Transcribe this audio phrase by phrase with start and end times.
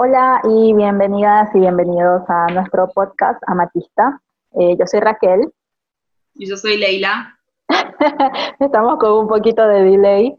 [0.00, 4.22] Hola y bienvenidas y bienvenidos a nuestro podcast Amatista.
[4.52, 5.52] Eh, yo soy Raquel.
[6.36, 7.36] Y yo soy Leila.
[8.60, 10.38] Estamos con un poquito de delay.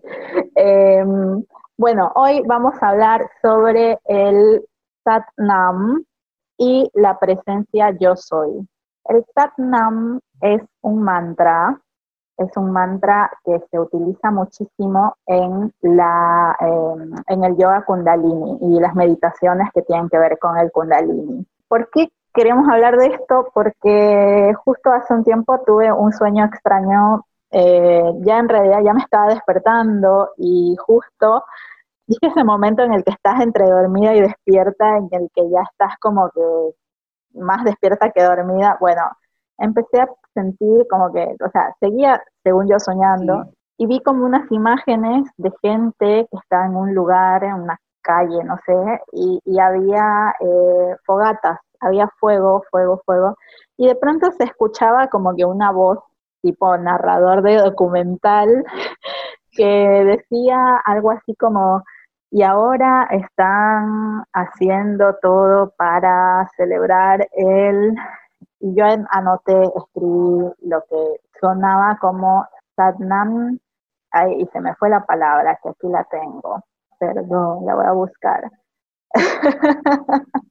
[0.56, 1.44] Em,
[1.76, 4.64] bueno, hoy vamos a hablar sobre el
[5.04, 6.05] Satnam
[6.57, 8.66] y la presencia yo soy.
[9.10, 11.82] El Satnam es un mantra
[12.40, 18.80] es un mantra que se utiliza muchísimo en, la, em, en el yoga kundalini y
[18.80, 21.46] las meditaciones que tienen que ver con el kundalini.
[21.68, 23.49] ¿Por qué queremos hablar de esto?
[23.54, 29.02] Porque justo hace un tiempo tuve un sueño extraño, eh, ya en realidad ya me
[29.02, 31.44] estaba despertando y justo
[32.08, 35.62] dije ese momento en el que estás entre dormida y despierta, en el que ya
[35.62, 36.41] estás como que
[37.34, 38.77] más despierta que dormida.
[38.80, 39.02] Bueno,
[39.59, 44.52] empecé a sentir como que, o sea, seguía, según yo, soñando, y vi como unas
[44.52, 48.73] imágenes de gente que estaba en un lugar, en una calle, no sé,
[49.13, 53.35] y, había eh, fogatas, había fuego, fuego, fuego,
[53.77, 55.99] y de pronto se escuchaba como que una voz
[56.41, 58.63] tipo narrador de documental
[59.52, 61.84] que decía algo así como,
[62.32, 67.96] y ahora están haciendo todo para celebrar el
[68.59, 73.59] y yo anoté, escribí lo que sonaba como Satnam,
[74.38, 76.63] y se me fue la palabra, que aquí la tengo,
[77.00, 78.52] perdón, la voy a buscar.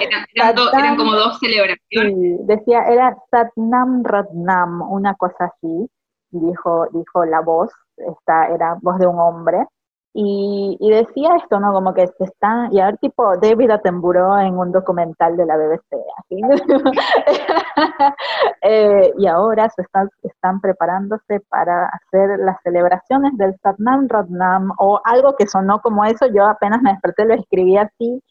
[0.00, 2.14] Eran, como dos celebraciones.
[2.14, 5.90] Sí, decía, era Satnam Ratnam, una cosa así,
[6.30, 9.66] dijo, dijo la voz, esta era voz de un hombre,
[10.14, 11.72] y, decía esto, ¿no?
[11.72, 15.56] Como que se están, y a ver, tipo David Attenborough en un documental de la
[15.56, 16.40] BBC, así.
[18.62, 25.00] Eh, y ahora se están, están preparándose para hacer las celebraciones del Satnam Radnam, o
[25.04, 28.22] algo que sonó como eso, yo apenas me desperté, lo escribí así,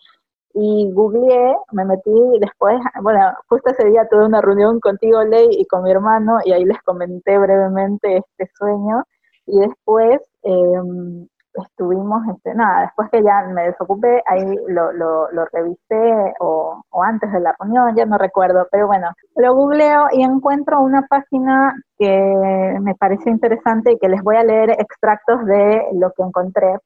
[0.54, 5.48] y googleé, me metí y después, bueno, justo ese día tuve una reunión contigo, Ley,
[5.52, 9.04] y con mi hermano, y ahí les comenté brevemente este sueño,
[9.46, 10.22] y después...
[10.44, 11.28] Eh,
[11.64, 17.32] estuvimos, este, nada, después que ya me desocupé, ahí lo, lo, revisé o, o, antes
[17.32, 22.78] de la reunión, ya no recuerdo, pero bueno, lo googleo y encuentro una página que
[22.82, 26.78] me pareció interesante y que les voy a leer extractos de lo que encontré,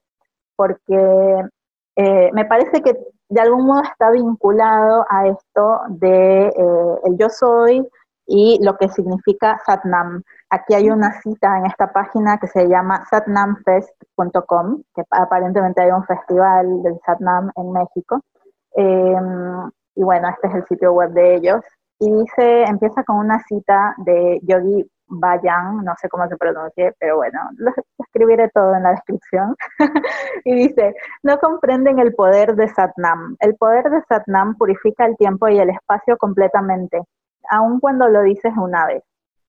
[0.56, 1.46] porque
[1.96, 2.96] eh, me parece que
[3.30, 7.88] de algún modo está vinculado a esto de eh, el yo soy
[8.34, 10.24] y lo que significa Satnam.
[10.50, 16.06] Aquí hay una cita en esta página que se llama satnamfest.com, que aparentemente hay un
[16.06, 18.22] festival del Satnam en México.
[18.74, 21.62] Em, y bueno, este es el sitio web de ellos.
[22.00, 27.18] Y dice, empieza con una cita de Yogi Bayan, no sé cómo se pronuncie, pero
[27.18, 29.56] bueno, lo escribiré todo en la descripción.
[30.46, 33.36] y dice, no comprenden el poder de Satnam.
[33.42, 37.02] El poder de Satnam purifica el tiempo y el espacio completamente,
[37.50, 39.04] aun cuando lo dices una vez.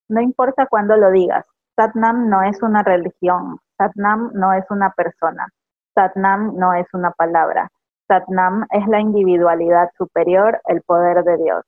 [0.09, 1.45] No importa cuándo lo digas,
[1.77, 5.49] Satnam no es una religión, Satnam no es una persona,
[5.95, 7.71] Satnam no es una palabra,
[8.09, 11.65] Satnam es la individualidad superior, el poder de Dios.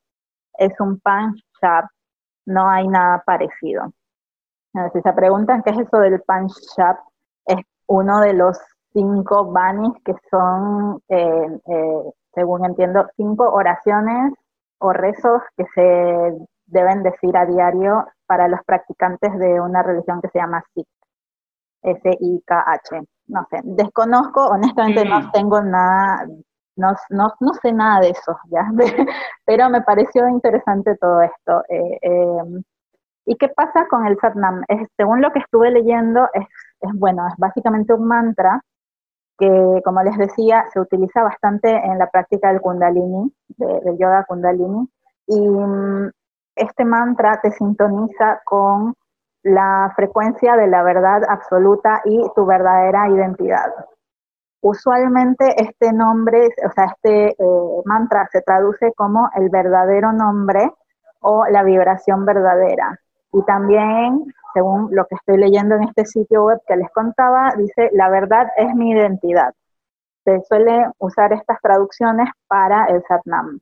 [0.59, 1.89] Es un Panchab,
[2.47, 3.93] no hay nada parecido.
[4.93, 6.99] Si se preguntan qué es eso del Panchab,
[7.47, 8.59] es uno de los
[8.93, 14.35] cinco banis que son, eh, eh, según entiendo, cinco oraciones
[14.85, 20.29] o rezos que se deben decir a diario para los practicantes de una religión que
[20.29, 20.89] se llama Sikh,
[21.83, 23.03] S-I-K-H.
[23.27, 25.31] No sé, desconozco, honestamente no mm.
[25.33, 26.27] tengo nada,
[26.77, 28.71] no, no, no, sé nada de eso, ¿ya?
[29.47, 31.63] pero me pareció interesante todo esto.
[31.69, 32.63] Eh, em,
[33.27, 34.63] ¿Y qué pasa con el Satnam?
[34.69, 36.47] Es, según lo que estuve leyendo, es,
[36.81, 38.61] es, bueno, es básicamente un mantra
[39.39, 44.89] que, como les decía, se utiliza bastante en la práctica del Kundalini, del yoga Kundalini,
[45.27, 46.11] y mm,
[46.57, 48.95] este mantra te sintoniza con
[49.43, 53.73] la frecuencia de la verdad absoluta y tu verdadera identidad.
[54.63, 60.73] Usualmente este nombre, o sea, este eh, mantra se traduce como el verdadero nombre
[61.21, 62.99] o la vibración verdadera.
[63.33, 64.25] Y también,
[64.55, 68.47] según lo que estoy leyendo en este sitio web que les contaba, dice, la verdad
[68.57, 69.53] es mi identidad.
[70.25, 73.61] Se suele usar estas traducciones para el Satnam.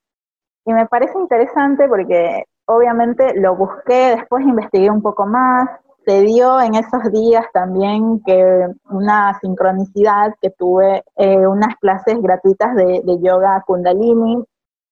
[0.65, 5.69] Y me parece interesante porque obviamente lo busqué, después investigué un poco más,
[6.05, 12.75] se dio en esos días también que una sincronicidad que tuve eh, unas clases gratuitas
[12.75, 14.45] de, de, yoga kundalini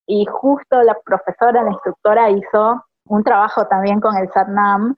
[0.07, 4.97] y justo la profesora, la instructora hizo un trabajo también con el Satnam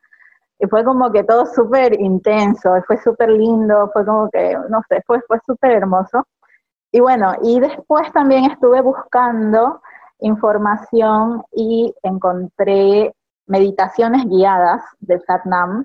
[0.62, 5.02] y fue como que todo súper intenso, fue súper lindo, fue como que, no sé,
[5.04, 6.24] fue, fue súper hermoso.
[6.92, 9.82] y bueno, y después también estuve buscando
[10.20, 13.12] información y encontré
[13.46, 15.84] meditaciones guiadas de Satnam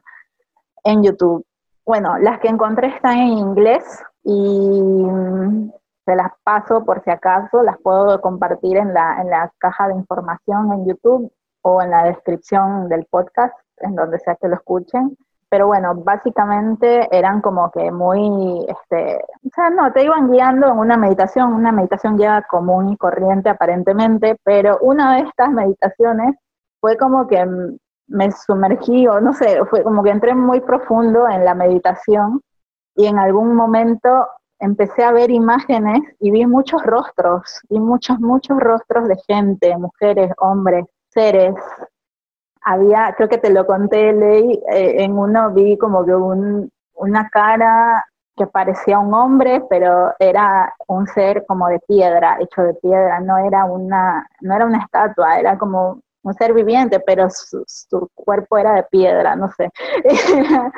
[0.84, 1.44] en YouTube.
[1.84, 3.84] Bueno, las que encontré están en inglés
[4.24, 5.08] y
[6.06, 9.96] se las paso por si acaso, las puedo compartir en la, en la caja de
[9.96, 11.34] información en YouTube
[11.64, 15.18] o en la descripción del podcast, en donde sea que lo escuchen.
[15.50, 20.78] Pero bueno, básicamente eran como que muy, este, o sea, no, te iban guiando en
[20.78, 26.36] una meditación, una meditación ya común y corriente aparentemente, pero una de estas meditaciones
[26.82, 27.46] fue como que
[28.08, 32.42] me sumergí, o no sé, fue como que entré muy profundo en la meditación
[32.96, 34.28] y en algún momento
[34.60, 40.32] empecé a ver imágenes y vi muchos rostros, y muchos, muchos rostros de gente, mujeres,
[40.40, 41.56] hombres, seres.
[42.70, 47.30] Había, creo que te lo conté, Ley, eh, en uno vi como que un, una
[47.30, 48.04] cara
[48.36, 53.38] que parecía un hombre, pero era un ser como de piedra, hecho de piedra, no
[53.38, 57.66] era una, no era una estatua, era como un ser viviente, pero su,
[58.14, 59.70] cuerpo era de piedra, no sé.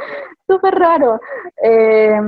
[0.47, 1.19] súper raro.
[1.63, 2.19] Eh,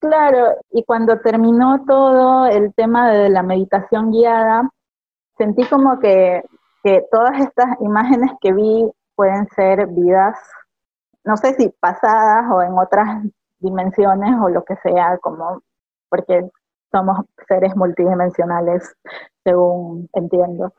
[0.00, 4.68] claro, y cuando terminó todo el tema de la meditación guiada,
[5.36, 6.42] sentí como que,
[7.10, 10.38] todas estas imágenes que vi pueden ser vidas,
[11.24, 13.24] no sé si pasadas o en otras
[13.58, 15.62] dimensiones o lo que sea, como
[16.08, 16.48] porque
[16.92, 18.94] somos seres multidimensionales,
[19.44, 20.72] según entiendo.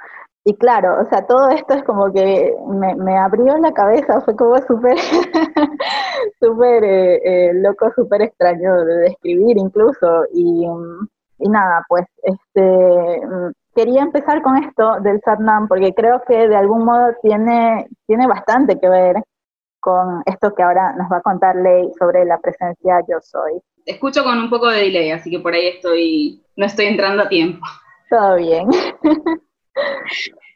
[0.46, 4.58] Y claro, o sea, todo esto es como que me, abrió la cabeza, fue como
[4.60, 4.98] súper,
[6.40, 10.24] súper eh, eh, loco, súper extraño de describir incluso.
[10.34, 10.66] Y,
[11.48, 13.22] nada, pues este
[13.76, 18.80] quería empezar con esto del Satnam porque creo que de algún modo tiene, tiene bastante
[18.80, 19.16] que ver
[19.80, 23.54] con esto que ahora nos va a contar Ley sobre la presencia yo soy.
[23.86, 27.30] Escucho con un poco de delay, así que por ahí estoy, no estoy entrando a
[27.30, 27.66] tiempo.
[28.10, 28.68] Todo bien.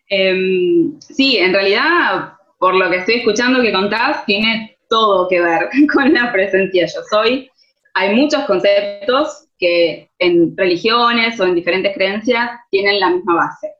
[0.09, 5.69] Em, sí, en realidad, por lo que estoy escuchando que contás, tiene todo que ver
[5.93, 7.49] con la presencia yo soy.
[7.95, 13.71] Hay muchos conceptos que en religiones o en diferentes creencias tienen la misma base.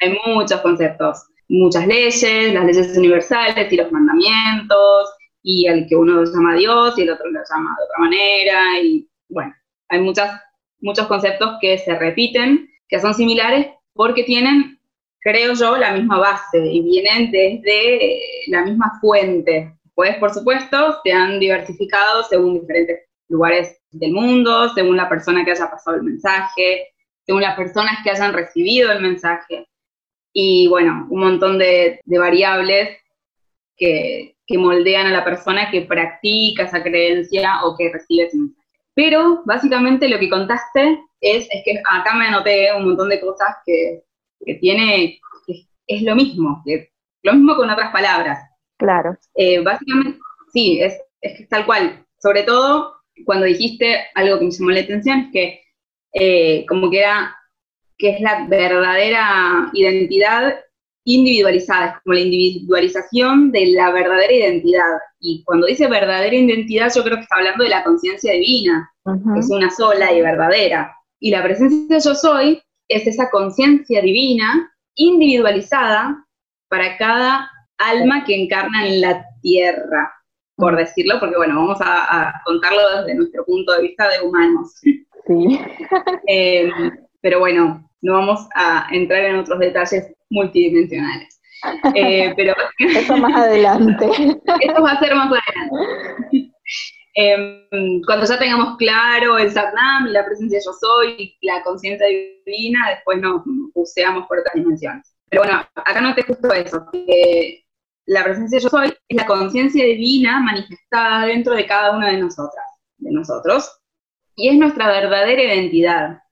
[0.00, 6.12] Hay muchos conceptos, muchas leyes, las leyes universales y los mandamientos, y el que uno
[6.12, 9.54] lo llama Dios y el otro lo llama de otra manera, y bueno,
[9.88, 10.42] hay muchas,
[10.80, 14.78] muchos conceptos que se repiten, que son similares, porque tienen,
[15.20, 19.72] creo yo, la misma base y vienen desde la misma fuente.
[19.94, 25.52] Pues, por supuesto, se han diversificado según diferentes lugares del mundo, según la persona que
[25.52, 26.88] haya pasado el mensaje,
[27.24, 29.68] según las personas que hayan recibido el mensaje.
[30.32, 32.98] Y bueno, un montón de, variables
[33.76, 38.66] que, que moldean a la persona que practica esa creencia o que recibe ese mensaje.
[38.94, 43.56] Pero básicamente lo que contaste es, es que acá me anoté un montón de cosas
[43.64, 44.02] que,
[44.60, 45.20] tiene,
[45.86, 46.62] es lo mismo,
[47.22, 48.38] lo mismo con otras palabras.
[48.78, 49.16] Claro.
[49.34, 50.18] Eh, básicamente,
[50.52, 52.06] sí, es, es tal cual.
[52.18, 55.60] Sobre todo cuando dijiste algo que me llamó la atención, es que
[56.12, 57.36] eh, como que era,
[57.98, 60.60] que es la verdadera identidad
[61.04, 64.98] individualizada, es como la individualización de la verdadera identidad.
[65.20, 69.40] Y cuando dice verdadera identidad, yo creo que está hablando de la conciencia divina, que
[69.40, 70.92] es una sola y verdadera.
[71.20, 76.26] Y la presencia yo soy es esa conciencia divina individualizada
[76.68, 80.12] para cada alma que encarna en la tierra,
[80.56, 84.72] por decirlo, porque bueno, vamos a, contarlo desde nuestro punto de vista de humanos.
[84.80, 85.06] Sí.
[86.28, 86.70] Eh,
[87.20, 91.40] pero bueno, no vamos a entrar en otros detalles multidimensionales.
[91.94, 94.08] Eh, pero eso más adelante.
[94.60, 96.52] Eso va a ser más adelante.
[97.14, 102.90] Em, cuando ya tengamos claro el Satnam la presencia yo soy y la conciencia divina,
[102.90, 103.42] después nos
[103.74, 105.16] buceamos por otras dimensiones.
[105.30, 107.65] Pero bueno, acá no te justo eso, que
[108.06, 112.64] la presencia yo soy es la conciencia divina manifestada dentro de cada una de nosotras,
[112.98, 113.70] de nosotros,
[114.36, 116.22] y es nuestra verdadera identidad,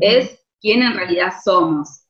[0.00, 2.04] es quien en realidad somos.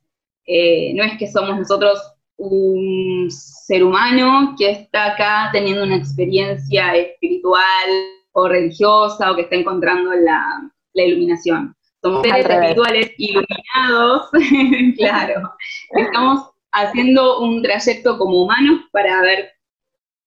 [0.47, 2.01] Eh, no es que somos nosotros
[2.37, 7.91] un ser humano que está acá teniendo una experiencia espiritual
[8.33, 11.75] o religiosa o que está encontrando la, iluminación.
[12.03, 14.31] Somos seres espirituales iluminados,
[14.97, 15.53] claro.
[15.91, 19.53] Estamos haciendo un trayecto como humanos para ver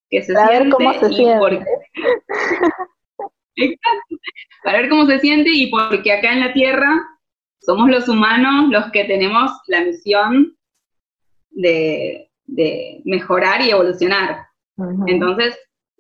[0.10, 0.64] qué se para siente.
[0.64, 1.66] Ver cómo se siente.
[3.56, 4.16] Exacto.
[4.64, 7.02] Para ver cómo se siente y porque acá en la Tierra
[7.60, 10.58] somos los humanos los que tenemos la misión
[11.52, 12.30] de,
[13.06, 14.48] mejorar y evolucionar.
[15.08, 15.58] Entonces,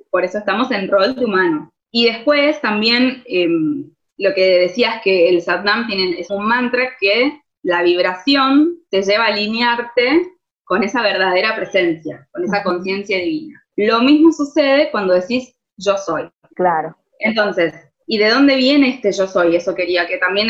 [0.09, 1.71] por eso estamos en rol de humano.
[1.91, 7.39] Y después también, em, lo que decías que el Satnam tiene, es un mantra que
[7.63, 13.63] la vibración te lleva a alinearte con esa verdadera presencia, con esa conciencia divina.
[13.75, 16.29] Lo mismo sucede cuando decís yo soy.
[16.55, 16.95] Claro.
[17.19, 17.73] Entonces,
[18.05, 19.55] ¿y de dónde viene este yo soy?
[19.55, 20.49] Eso quería, que también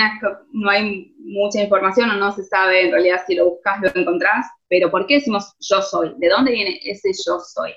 [0.51, 4.47] no hay mucha información o no se sabe en realidad si lo buscas, lo encontrás,
[4.67, 6.13] pero ¿por qué decimos yo soy?
[6.17, 7.73] ¿De dónde viene ese yo soy?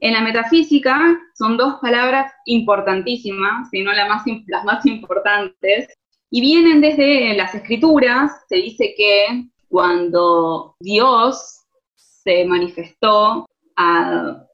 [0.00, 0.98] En la metafísica
[1.34, 5.88] son dos palabras importantísimas, si no más, las más importantes,
[6.30, 11.64] y vienen desde las escrituras, se dice que cuando Dios
[11.96, 13.46] se manifestó
[13.76, 14.44] a,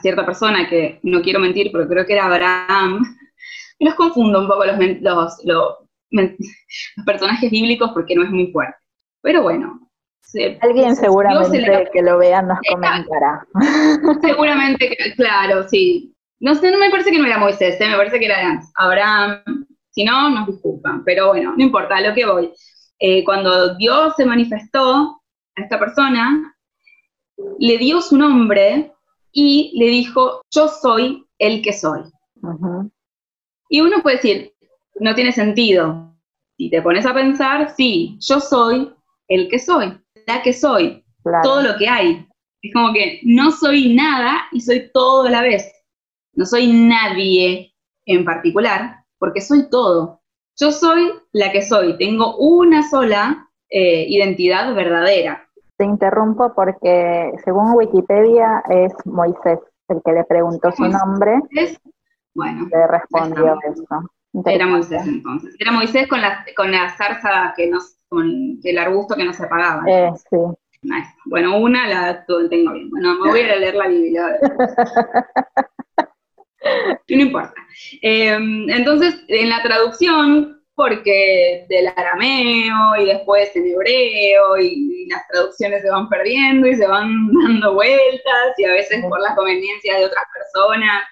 [0.00, 3.02] cierta persona, que no quiero mentir, pero creo que era Abraham,
[3.80, 5.38] los confundo un poco los, los,
[6.10, 8.76] los personajes bíblicos porque no es muy fuerte.
[9.22, 9.86] Pero bueno,
[10.60, 13.46] Alguien seguramente que lo vea nos comentará.
[14.20, 16.12] Seguramente, claro, sí.
[16.40, 17.88] No sé, no me parece que no era Moisés, ¿eh?
[17.88, 19.65] me parece que era Abraham.
[19.96, 21.02] Si no, nos disculpan.
[21.04, 22.52] Pero bueno, no importa, a lo que voy.
[22.98, 25.22] Eh, cuando Dios se manifestó
[25.56, 26.54] a esta persona,
[27.58, 28.92] le dio su nombre
[29.32, 32.02] y le dijo, yo soy el que soy.
[33.70, 34.52] Y uno puede decir,
[35.00, 36.14] no tiene sentido.
[36.58, 38.92] Si te pones a pensar, sí, yo soy
[39.28, 41.04] el que soy la que soy,
[41.42, 42.26] todo lo que hay.
[42.62, 45.72] Es como que no soy nada y soy todo a la vez.
[46.34, 47.72] No soy nadie
[48.04, 50.20] en particular, porque soy todo.
[50.58, 55.48] Yo soy la que soy, tengo una sola eh, identidad verdadera.
[55.76, 59.58] Te interrumpo porque según Wikipedia es Moisés
[59.88, 61.40] el que le preguntó su nombre.
[62.34, 63.84] Bueno, le respondió eso.
[64.44, 65.54] Era Moisés entonces.
[65.58, 69.44] Era Moisés con la, con la zarza que nos con el arbusto que no se
[69.44, 69.82] apagaba.
[69.86, 70.36] Eh, sí.
[71.24, 72.90] Bueno, una la tengo bien.
[72.90, 74.38] Bueno, me voy a leer la Biblia.
[77.08, 77.54] no importa.
[78.02, 85.82] Em, entonces, en la traducción, porque del arameo y después en hebreo y, las traducciones
[85.82, 87.08] se van perdiendo y se van
[87.44, 91.04] dando vueltas y a veces por la conveniencia de otras personas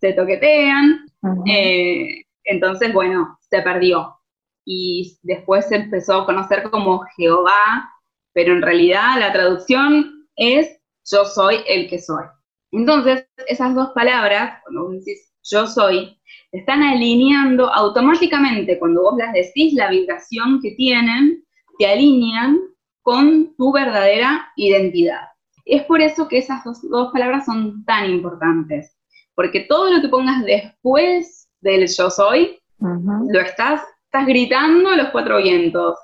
[0.00, 1.04] se toquetean.
[1.46, 4.18] Eh, entonces, bueno, se perdió
[4.64, 7.90] y después se empezó a conocer como Jehová,
[8.32, 10.78] pero en realidad la traducción es
[11.10, 12.24] yo soy el que soy.
[12.70, 16.20] Entonces, esas dos palabras, cuando vos decís yo soy,
[16.52, 21.42] están alineando automáticamente, cuando vos las decís, la vibración que tienen,
[21.78, 22.58] te alinean
[23.02, 25.28] con tu verdadera identidad.
[25.64, 28.96] Es por eso que esas dos, palabras son tan importantes,
[29.34, 35.10] porque todo lo que pongas después del yo soy, lo estás estás gritando a los
[35.10, 35.98] cuatro vientos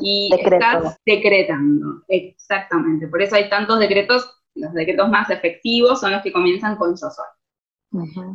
[0.00, 3.08] y estás decretando, exactamente.
[3.08, 7.08] Por eso hay tantos decretos, los decretos más efectivos son los que comienzan con yo
[7.10, 7.24] soy.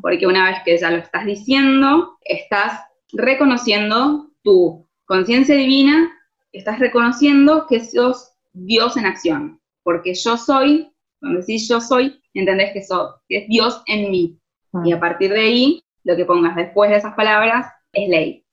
[0.02, 2.82] Porque una vez que ya lo estás diciendo, estás
[3.14, 6.12] reconociendo tu conciencia divina,
[6.52, 9.62] estás reconociendo que sos Dios en acción.
[9.84, 12.82] Porque yo soy, cuando decís yo soy, entendés que,
[13.30, 14.40] que es Dios en mí.
[14.84, 18.45] Y a partir de ahí, lo que pongas después de esas palabras es ley.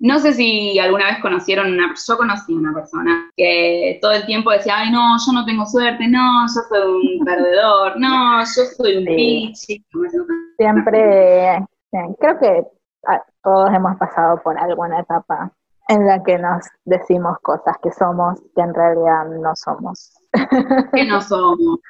[0.00, 4.50] No sé si alguna vez conocieron una, yo conocí una persona que todo el tiempo
[4.50, 8.96] decía, ay no, yo no tengo suerte, no, yo soy un perdedor, no, yo soy
[8.96, 9.84] un pichi.
[10.56, 11.66] Siempre,
[12.18, 12.64] creo que
[13.42, 15.52] todos hemos pasado por alguna etapa
[15.88, 20.12] en la que nos decimos cosas que somos que en realidad no somos.
[20.94, 21.80] Que no somos.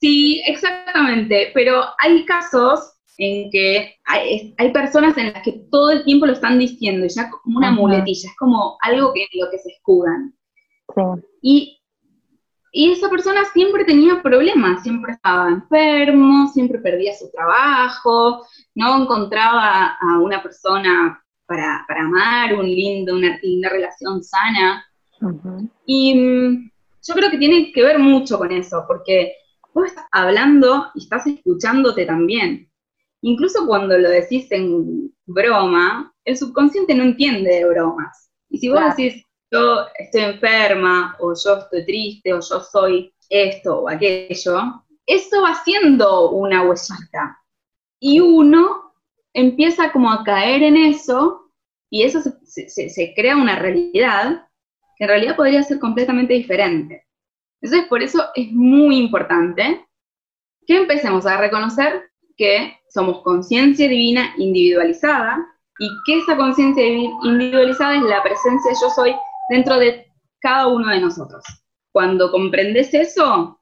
[0.00, 6.26] Sí, exactamente, pero hay casos en que hay, personas en las que todo el tiempo
[6.26, 10.34] lo están diciendo, ya como una muletilla, es como algo que lo que se escudan.
[11.42, 11.72] Y,
[12.72, 18.44] esa persona siempre tenía problemas, siempre estaba enfermo, siempre perdía su trabajo,
[18.74, 24.84] no encontraba a una persona para, amar, un lindo, una linda relación sana.
[25.86, 26.70] Y mm,
[27.02, 29.32] yo creo que tiene que ver mucho con eso, porque
[29.72, 32.68] vos estás hablando y estás escuchándote también.
[33.22, 38.30] Incluso cuando lo decís en broma, el subconsciente no entiende de bromas.
[38.48, 43.80] Y si vos decís, yo estoy enferma, o yo estoy triste, o yo soy esto
[43.80, 47.38] o aquello, eso va siendo una huesita.
[48.00, 48.92] Y uno
[49.32, 51.50] empieza como a caer en eso,
[51.90, 54.48] y eso se, se crea una realidad
[54.96, 57.06] que en realidad podría ser completamente diferente.
[57.60, 59.86] Entonces, por eso es muy importante
[60.66, 65.46] que empecemos a reconocer que somos conciencia divina individualizada
[65.78, 69.14] y que esa conciencia individualizada es la presencia yo soy
[69.50, 70.06] dentro de
[70.40, 71.44] cada uno de nosotros.
[71.92, 73.60] Cuando comprendes eso,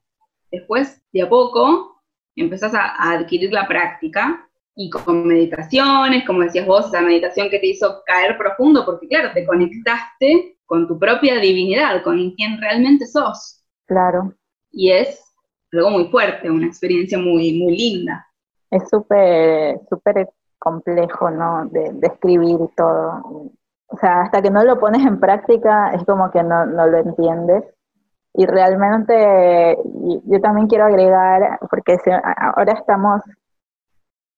[0.51, 2.01] después de a poco
[2.35, 7.67] empezás a, adquirir la práctica y con meditaciones, como decías vos, esa meditación que te
[7.67, 13.63] hizo caer profundo, porque claro, te conectaste con tu propia divinidad, con quien realmente sos.
[13.85, 14.33] Claro.
[14.71, 15.23] Y es
[15.71, 18.27] algo muy fuerte, una experiencia muy, muy linda.
[18.71, 20.29] Es súper, súper
[20.59, 21.65] complejo, ¿no?
[21.65, 23.51] De, describir todo.
[23.87, 26.97] O sea, hasta que no lo pones en práctica es como que no, no lo
[26.97, 27.63] entiendes.
[28.33, 29.77] Y realmente
[30.25, 31.97] yo también quiero agregar, porque
[32.55, 33.21] ahora estamos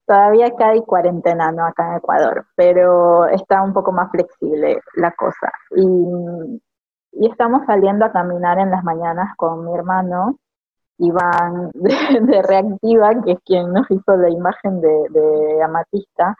[0.08, 1.66] Todavía hay cuarentena, ¿no?
[1.66, 5.52] Acá en Ecuador, pero está un poco más flexible la cosa.
[5.76, 6.62] Y,
[7.26, 10.40] estamos saliendo a caminar en las mañanas con mi hermano,
[10.98, 16.36] Iván de, Reactiva, que es quien nos hizo la imagen de, Amatista.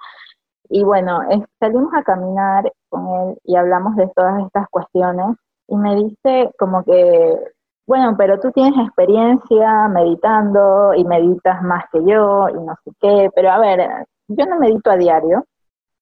[0.70, 1.22] Y bueno,
[1.60, 5.38] salimos a caminar con él y hablamos de todas estas cuestiones
[5.68, 7.36] y me dice como que
[7.88, 13.30] bueno, pero tú tienes experiencia meditando y meditas más que yo y no sé qué,
[13.34, 15.46] pero a ver, yo no medito a diario,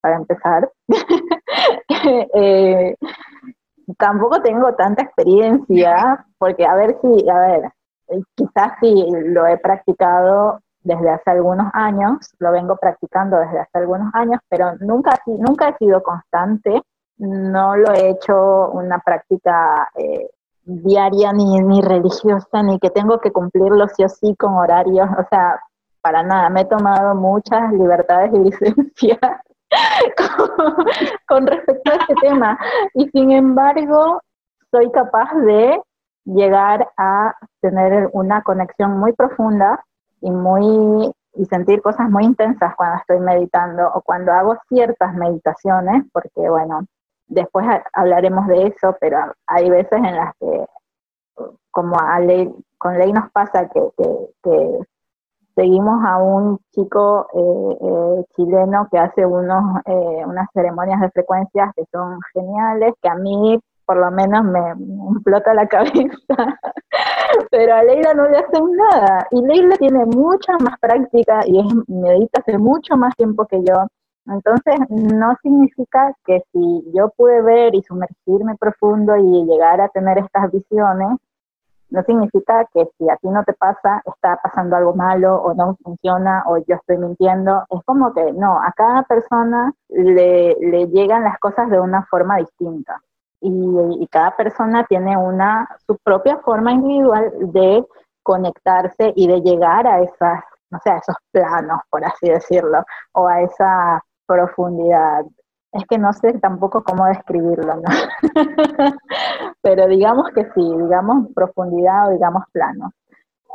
[0.05, 0.71] para empezar.
[2.07, 2.95] Eh,
[3.97, 7.71] tampoco tengo tanta experiencia, porque a ver si, a ver,
[8.35, 14.13] quizás sí lo he practicado desde hace algunos años, lo vengo practicando desde hace algunos
[14.13, 16.81] años, pero nunca, nunca he sido constante,
[17.17, 20.29] no lo he hecho una práctica eh,
[20.63, 25.25] diaria ni, ni religiosa, ni que tengo que cumplirlo sí o sí con horarios, o
[25.29, 25.59] sea,
[26.01, 29.19] para nada, me he tomado muchas libertades y licencias
[31.27, 32.59] con, respecto a este tema.
[32.93, 34.21] Y sin embargo,
[34.71, 35.81] soy capaz de
[36.25, 39.83] llegar a tener una conexión muy profunda
[40.21, 46.05] y muy y sentir cosas muy intensas cuando estoy meditando o cuando hago ciertas meditaciones,
[46.13, 46.85] porque bueno,
[47.27, 49.17] Después hablaremos de eso, pero
[49.47, 50.65] hay veces en las que,
[51.71, 53.81] como a ley, con ley nos pasa que,
[55.55, 61.73] seguimos a un chico eh, eh, chileno que hace unos, eh, unas ceremonias de frecuencias
[61.75, 64.59] que son geniales, que a mí por lo menos me,
[65.15, 66.59] explota la cabeza,
[67.51, 69.27] pero a Leila no le hacen nada.
[69.31, 73.87] Y Leila tiene mucha más práctica y es, medita hace mucho más tiempo que yo.
[74.27, 80.17] Entonces, no significa que si yo pude ver y sumergirme profundo y llegar a tener
[80.17, 81.19] estas visiones,
[81.89, 85.77] no significa que si a ti no te pasa, está pasando algo malo o no
[85.83, 87.63] funciona o yo estoy mintiendo.
[87.69, 90.55] Es como que no, a cada persona le,
[90.87, 93.01] llegan las cosas de una forma distinta.
[93.41, 97.85] Y, cada persona tiene una su propia forma individual de
[98.23, 103.27] conectarse y de llegar a esas, no sé, a esos planos, por así decirlo, o
[103.27, 105.25] a esa profundidad.
[105.73, 107.83] Es que no sé tampoco cómo describirlo, ¿no?
[109.61, 112.91] Pero digamos que sí, digamos profundidad o digamos plano.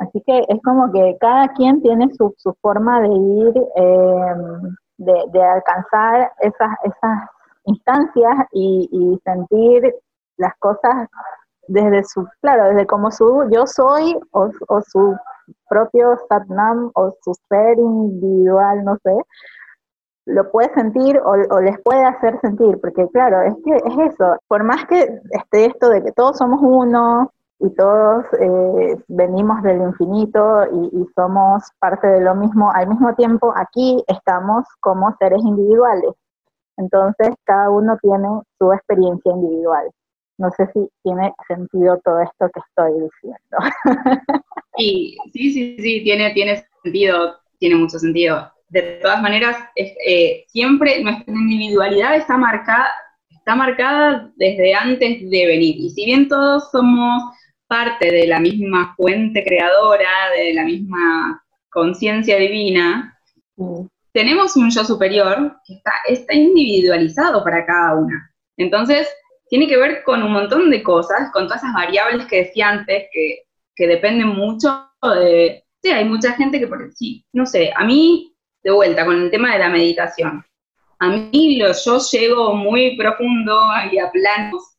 [0.01, 5.43] Así que es como que cada quien tiene su, su forma de ir, em, de,
[5.43, 7.29] alcanzar esas, esas
[7.71, 9.95] instancias y, sentir
[10.37, 11.09] las cosas
[11.69, 14.51] desde su, claro, desde como su yo soy o,
[14.83, 15.17] su
[15.69, 19.13] propio Satnam o su ser individual, no sé,
[20.27, 24.65] lo puede sentir o, les puede hacer sentir, porque claro, es que es eso, por
[24.65, 27.31] más que esté esto de que todos somos uno
[27.61, 33.53] y todos eh, venimos del infinito y, somos parte de lo mismo, al mismo tiempo
[33.55, 36.13] aquí estamos como seres individuales.
[36.77, 38.29] Entonces cada uno tiene
[38.59, 39.91] su experiencia individual.
[40.39, 43.59] No sé si tiene sentido todo esto que estoy diciendo.
[44.77, 51.03] sí, sí, sí, sí, tiene, tiene sentido, tiene mucho sentido de todas maneras, eh, siempre
[51.03, 52.89] nuestra individualidad está marcada,
[53.29, 55.77] está marcada desde antes de venir.
[55.77, 57.35] Y si bien todos somos
[57.67, 63.19] parte de la misma fuente creadora, de la misma conciencia divina,
[64.13, 68.31] tenemos un yo superior que está, está individualizado para cada una.
[68.57, 69.09] Entonces,
[69.49, 73.09] tiene que ver con un montón de cosas, con todas esas variables que decía antes,
[73.13, 73.41] que,
[73.75, 75.65] que dependen mucho de...
[75.83, 79.31] Sí, hay mucha gente que, por sí, no sé, a mí de vuelta con el
[79.31, 80.45] tema de la meditación.
[80.99, 83.59] A mí lo, yo llego muy profundo
[83.91, 84.77] y a planos,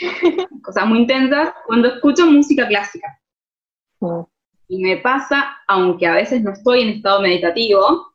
[0.62, 3.20] cosas muy intensas, cuando escucho música clásica.
[4.68, 8.11] Y me pasa, aunque a veces no estoy en estado meditativo,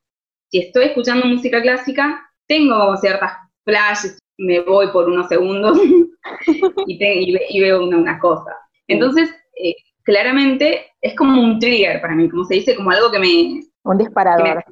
[0.49, 3.33] si estoy escuchando música clásica, tengo ciertas
[3.65, 5.77] flashes, me voy por unos segundos
[6.87, 8.55] y, veo una, cosa.
[8.87, 13.19] Entonces, eh, claramente es como un trigger para mí, como se dice, como algo que
[13.19, 14.63] me, un disparador.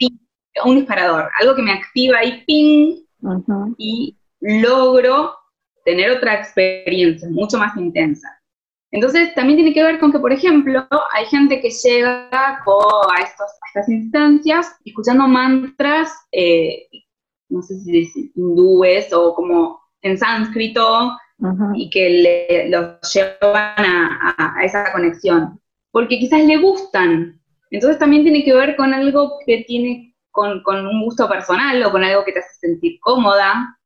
[0.63, 3.01] un disparador, algo que me activa ahí, ping,
[3.77, 5.33] y logro
[5.83, 8.34] tener otra experiencia mucho más intensa.
[8.95, 12.63] Entonces, también tiene que ver con que, por ejemplo, hay gente que llega a,
[13.21, 16.87] estas instancias escuchando mantras, eh,
[17.49, 21.11] no sé si es hindúes o como en sánscrito,
[21.73, 25.59] y que los llevan a, esa conexión,
[25.91, 27.37] porque quizás le gustan.
[27.71, 32.01] Entonces también tiene que ver con algo que tiene con, un gusto personal o con
[32.01, 33.77] algo que te hace sentir cómoda.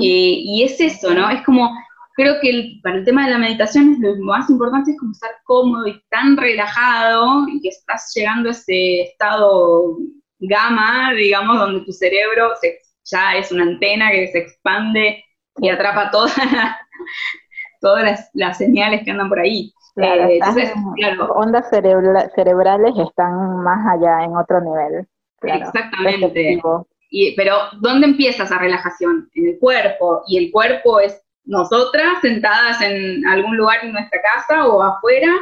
[0.00, 1.30] y, es eso, ¿no?
[1.30, 1.70] Es como,
[2.16, 5.86] creo que para el tema de la meditación lo más importante es como estar cómodo
[5.86, 9.98] y tan relajado y que estás llegando a ese estado
[10.38, 12.52] gamma, digamos, donde tu cerebro
[13.04, 15.24] ya es una antena que se expande
[15.58, 16.34] y atrapa todas
[17.80, 19.72] todas las, señales que andan por ahí.
[19.96, 20.40] Eh,
[21.34, 25.06] ondas cerebrales están más allá, en otro nivel.
[25.42, 26.60] Exactamente.
[27.10, 29.30] Y, pero, ¿dónde empieza esa relajación?
[29.34, 30.22] En el cuerpo.
[30.26, 35.32] Y el cuerpo es nosotras sentadas en algún lugar en nuestra casa o afuera,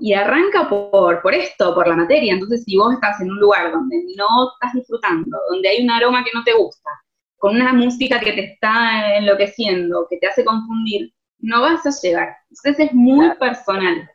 [0.00, 2.32] y arranca por, por esto, por la materia.
[2.32, 6.24] Entonces, si vos estás en un lugar donde no estás disfrutando, donde hay un aroma
[6.24, 6.90] que no te gusta,
[7.36, 12.34] con una música que te está enloqueciendo, que te hace confundir, no vas a llegar.
[12.50, 14.10] Entonces es muy personal.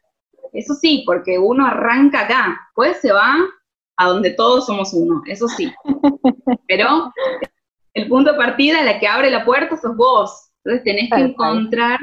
[0.53, 3.35] Eso sí, porque uno arranca acá, pues se va
[3.97, 5.71] a donde todos somos uno, eso sí.
[6.67, 7.11] Pero
[7.93, 10.51] el punto de partida, la que abre la puerta, sos vos.
[10.65, 11.99] Entonces tenés que encontrar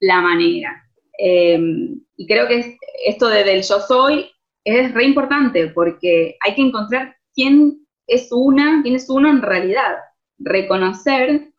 [0.00, 0.84] la manera.
[1.18, 4.30] Em, y creo que esto de del yo soy
[4.64, 9.96] es re importante porque hay que encontrar quién es una, quién es uno en realidad
[10.38, 11.50] reconocer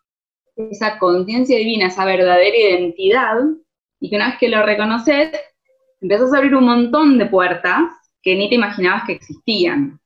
[0.55, 3.38] esa conciencia divina, esa verdadera identidad,
[3.99, 5.31] y que una vez que lo reconoces,
[6.01, 9.99] empiezas a abrir un montón de puertas que ni te imaginabas que existían.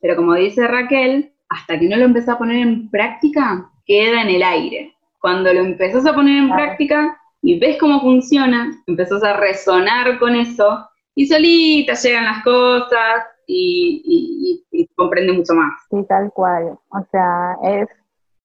[0.00, 4.28] Pero como dice Raquel, hasta que no lo empezás a poner en práctica, queda en
[4.28, 4.94] el aire.
[5.22, 10.34] Cuando lo empezás a poner en práctica y ves cómo funciona, empezás a resonar con
[10.34, 15.72] eso y solita llegan las cosas y, y, y comprende mucho más.
[15.88, 16.78] Sí, tal cual.
[16.90, 17.88] O sea, es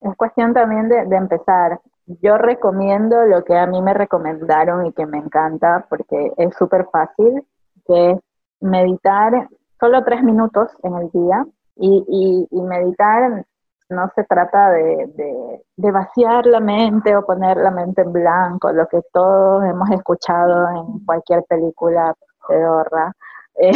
[0.01, 1.79] es cuestión también de, empezar.
[2.21, 6.87] Yo recomiendo lo que a mí me recomendaron y que me encanta porque es súper
[6.91, 7.43] fácil,
[7.85, 8.19] que es
[8.61, 13.45] meditar solo tres minutos en el día y, meditar
[13.89, 19.01] no se trata de, vaciar la mente o poner la mente en blanco, lo que
[19.13, 22.13] todos hemos escuchado en cualquier película
[22.47, 23.13] pedorra.
[23.55, 23.71] Eh,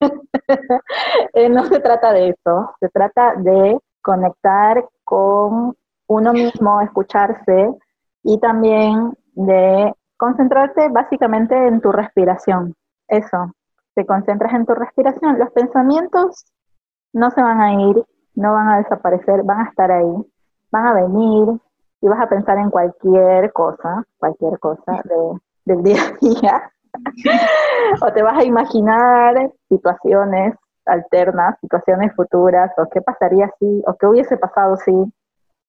[1.34, 5.74] eh, no se trata de eso, se trata de conectar con
[6.06, 7.74] uno mismo, escucharse
[8.22, 12.74] y también de concentrarte básicamente en tu respiración.
[13.06, 13.52] Eso,
[13.94, 15.38] te concentras en tu respiración.
[15.38, 16.44] Los pensamientos
[17.12, 18.04] no se van a ir,
[18.38, 20.14] no van a desaparecer, van a estar ahí,
[20.70, 21.60] van a venir
[22.00, 25.02] y vas a pensar en cualquier cosa, cualquier cosa
[25.64, 26.72] del día a día.
[28.00, 30.54] o te vas a imaginar situaciones
[30.86, 34.92] alternas, situaciones futuras, o qué pasaría si, o qué hubiese pasado si.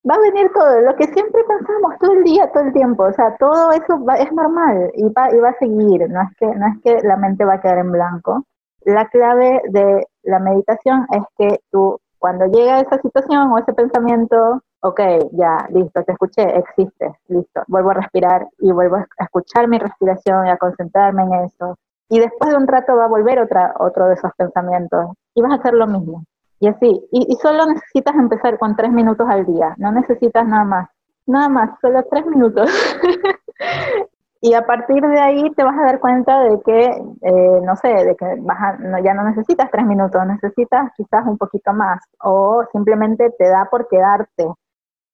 [0.10, 3.14] Va a venir todo, lo que siempre pensamos todo el día, todo el tiempo, o
[3.14, 6.68] sea, todo eso es normal y va, y va a seguir, no es, que, no
[6.68, 8.46] es que la mente va a quedar en blanco.
[8.86, 14.62] La clave de la meditación es que tú, cuando llega esa situación o ese pensamiento,
[14.82, 15.00] ok,
[15.32, 20.48] ya, listo, te escuché, existe, listo, vuelvo a respirar y vuelvo a escuchar mi respiración
[20.48, 21.76] y a concentrarme en eso
[22.10, 25.52] y después de un rato va a volver otra, otro de esos pensamientos y vas
[25.52, 26.26] a hacer lo mismo.
[26.60, 30.90] Y así, y, solo necesitas empezar con tres minutos al día, no necesitas nada más,
[31.26, 32.70] nada más, solo tres minutos.
[34.41, 37.89] y a partir de ahí te vas a dar cuenta de que, eh, no sé,
[37.89, 43.32] de que vas ya no necesitas tres minutos, necesitas quizás un poquito más, o simplemente
[43.38, 44.45] te da por quedarte.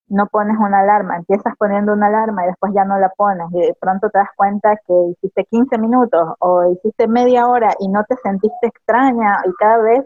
[0.07, 3.61] No pones una alarma, empiezas poniendo una alarma y después ya no la pones y
[3.61, 8.03] de pronto te das cuenta que hiciste 15 minutos o hiciste media hora y no
[8.03, 10.05] te sentiste extraña y cada vez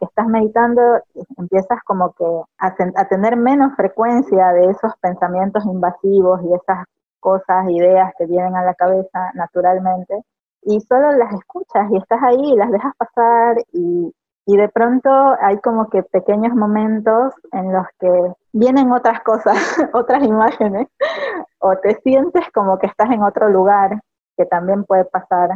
[0.00, 0.82] que estás meditando
[1.36, 2.24] empiezas como que
[2.58, 2.74] a,
[3.08, 6.84] tener menos frecuencia de esos pensamientos invasivos y esas
[7.20, 10.22] cosas, ideas que vienen a la cabeza naturalmente
[10.62, 14.12] y solo las escuchas y estás ahí y las dejas pasar y,
[14.48, 15.10] y de pronto
[15.42, 19.54] hay como que pequeños momentos en los que vienen otras cosas,
[19.92, 20.88] otras imágenes,
[21.58, 24.00] o te sientes como que estás en otro lugar,
[24.38, 25.50] que también puede pasar,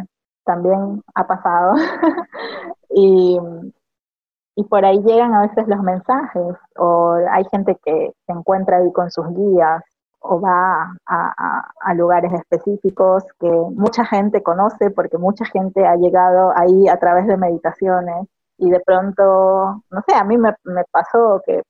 [0.44, 1.72] también ha pasado.
[2.90, 3.38] y,
[4.68, 9.11] por ahí llegan a veces los mensajes, o hay gente que se encuentra ahí con
[9.11, 9.83] sus guías,
[10.22, 16.88] o va a, lugares específicos que mucha gente conoce porque mucha gente ha llegado ahí
[16.88, 18.26] a través de meditaciones
[18.58, 20.54] y de pronto, no sé, a mí me,
[20.90, 21.62] pasó que,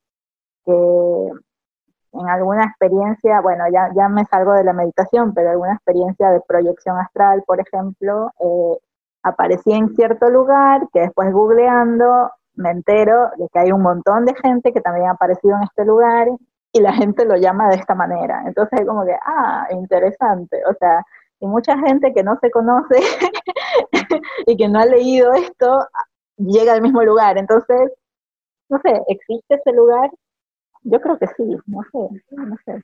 [0.67, 6.41] en alguna experiencia, bueno, ya, ya me salgo de la meditación, pero alguna experiencia de
[6.47, 8.79] proyección astral, por ejemplo, eh,
[9.23, 14.35] aparecí en cierto lugar que después googleando me entero de que hay un montón de
[14.35, 16.29] gente que también ha aparecido en este lugar
[16.73, 18.43] y la gente lo llama de esta manera.
[18.47, 20.63] Entonces es como que, ah, interesante.
[20.67, 21.05] O sea,
[21.41, 23.01] y mucha gente que no se conoce
[24.47, 25.87] y que no ha leído esto
[26.37, 27.37] llega al mismo lugar.
[27.37, 27.93] Entonces,
[28.69, 30.11] no sé, ¿existe ese lugar?
[30.85, 32.83] Yo creo que sí, no sé, no sé.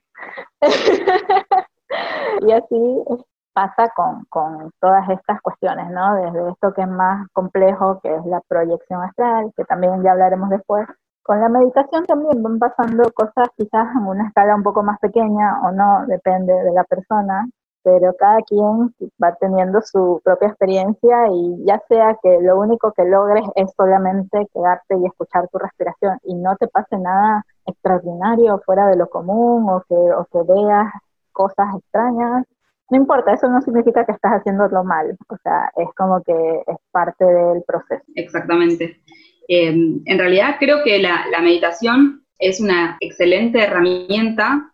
[2.47, 3.03] y así
[3.53, 6.15] pasa con, con, todas estas cuestiones, ¿no?
[6.15, 10.49] Desde esto que es más complejo, que es la proyección astral, que también ya hablaremos
[10.49, 10.87] después.
[11.29, 15.61] Con la meditación también van pasando cosas quizás en una escala un poco más pequeña
[15.61, 17.47] o no, depende de la persona,
[17.83, 23.05] pero cada quien va teniendo su propia experiencia y ya sea que lo único que
[23.05, 28.87] logres es solamente quedarte y escuchar tu respiración y no te pase nada extraordinario fuera
[28.87, 30.91] de lo común o que, o que veas
[31.31, 32.43] cosas extrañas,
[32.89, 36.77] no importa, eso no significa que estás haciéndolo mal, o sea, es como que es
[36.89, 38.03] parte del proceso.
[38.15, 38.99] Exactamente.
[39.51, 44.71] Eh, en realidad creo que la, meditación es una excelente herramienta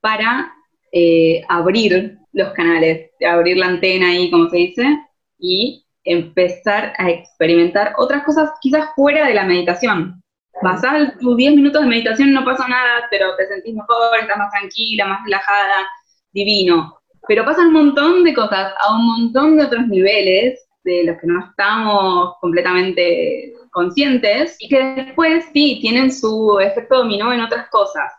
[0.00, 0.50] para
[0.92, 4.98] eh, abrir los canales, abrir la antena ahí, como se dice,
[5.38, 10.22] y empezar a experimentar otras cosas quizás fuera de la meditación.
[10.62, 14.50] Pasar tus 10 minutos de meditación, no pasa nada, pero te sentís mejor, estás más
[14.52, 15.86] tranquila, más relajada,
[16.32, 16.98] divino.
[17.28, 21.26] Pero pasan un montón de cosas a un montón de otros niveles de los que
[21.26, 28.12] no estamos completamente conscientes y que después sí tienen su efecto dominó en otras cosas.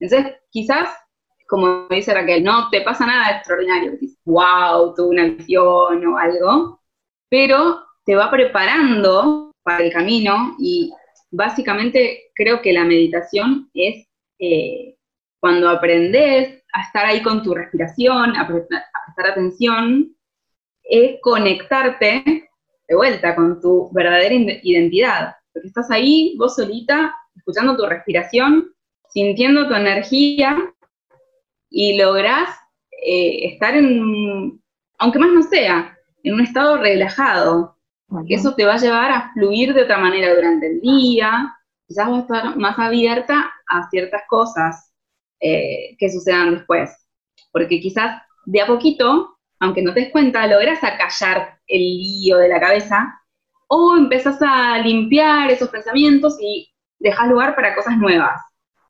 [0.00, 0.88] Entonces, quizás
[1.48, 6.82] como dice Raquel, no te pasa nada extraordinario, dices, wow, tuve una visión o algo,
[7.30, 10.92] pero te va preparando para el camino y
[11.30, 14.06] básicamente creo que la meditación es
[14.38, 14.96] eh,
[15.40, 18.82] cuando aprendes a estar ahí con tu respiración, a, prestar,
[19.16, 20.14] atención,
[20.88, 22.48] es conectarte
[22.88, 28.74] de vuelta con tu verdadera identidad, porque estás ahí vos solita, escuchando tu respiración,
[29.10, 30.56] sintiendo tu energía
[31.70, 32.48] y lográs
[32.90, 34.60] eh, estar en,
[34.98, 37.76] aunque más no sea, en un estado relajado.
[38.26, 41.54] Eso te va a llevar a fluir de otra manera durante el día,
[41.86, 44.94] quizás vas a estar más abierta a ciertas cosas
[45.40, 46.90] eh, que sucedan después.
[47.52, 52.48] Porque quizás de a poquito, aunque no te des cuenta, logras acallar el lío de
[52.48, 53.20] la cabeza
[53.68, 56.68] o empezás a limpiar esos pensamientos y
[56.98, 58.40] dejas lugar para cosas nuevas.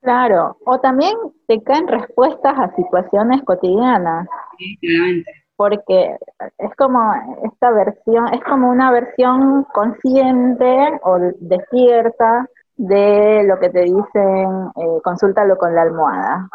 [0.01, 1.13] Claro, o también
[1.47, 4.27] te caen respuestas a situaciones cotidianas.
[4.57, 5.31] Sí, claramente.
[5.57, 6.15] Porque
[6.57, 13.81] es como esta versión, es como una versión consciente o despierta de lo que te
[13.81, 16.49] dicen, eh, consúltalo con la almohada.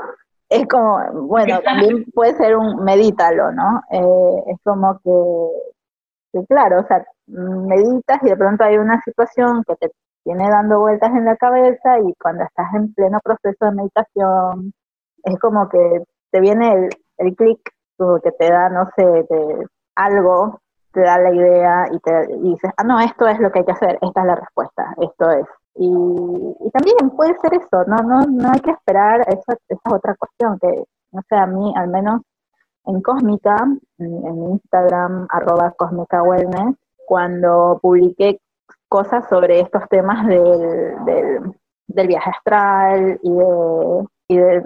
[0.48, 3.82] Es como, bueno, también puede ser un medítalo, ¿no?
[3.90, 9.64] Eh, es como que, que, claro, o sea, meditas y de pronto hay una situación
[9.66, 9.90] que te
[10.24, 14.72] viene dando vueltas en la cabeza y cuando estás en pleno proceso de meditación,
[15.24, 17.74] es como que te viene el, el clic
[18.22, 19.26] que te da, no sé,
[19.94, 20.60] algo,
[20.92, 23.72] te da la idea y te dices, ah, no, esto es lo que hay que
[23.72, 25.46] hacer, esta es la respuesta, esto es.
[25.76, 25.90] Y,
[26.72, 30.58] también puede ser eso, no, no, no hay que esperar, esa, esa es otra cuestión
[30.60, 32.20] que, no sé, a mí al menos
[32.86, 33.56] en Cósmica,
[33.98, 38.40] en, Instagram, arroba Cósmica Wellness, cuando publiqué
[38.88, 40.94] cosas sobre estos temas del,
[41.86, 44.62] del, viaje astral y de, y de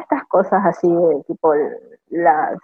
[0.00, 1.52] estas cosas así, de, tipo
[2.08, 2.56] la,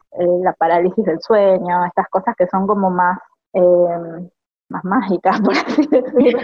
[0.43, 3.19] la, parálisis del sueño, estas cosas que son como más,
[3.55, 4.31] eh,
[4.69, 6.41] más mágicas, por así decirlo.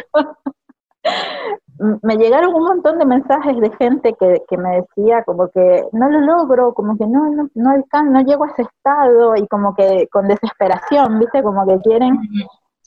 [2.03, 6.09] Me llegaron un montón de mensajes de gente que, que, me decía como que no
[6.09, 10.09] lo logro, como que no, no, no, no llego a ese estado y como que
[10.11, 11.43] con desesperación, ¿viste?
[11.43, 12.19] Como que quieren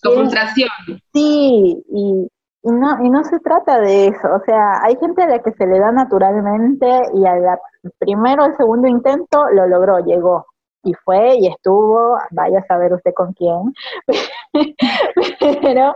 [0.01, 0.69] frustración.
[1.13, 2.27] Sí, y,
[2.63, 4.27] no, y no se trata de eso.
[4.33, 7.59] O sea, hay gente a la que se le da naturalmente y al
[7.99, 10.45] primero o segundo intento lo logró, llegó.
[10.83, 13.73] Y fue y estuvo, vaya a saber usted con quién.
[15.61, 15.95] pero,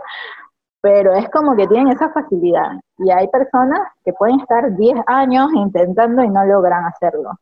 [0.86, 2.78] pero es como que tienen esa facilidad.
[2.98, 7.32] Y hay personas que pueden estar 10 años intentando y no logran hacerlo.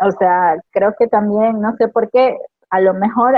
[0.00, 2.38] O sea, creo que también, no sé por qué,
[2.70, 3.34] a lo mejor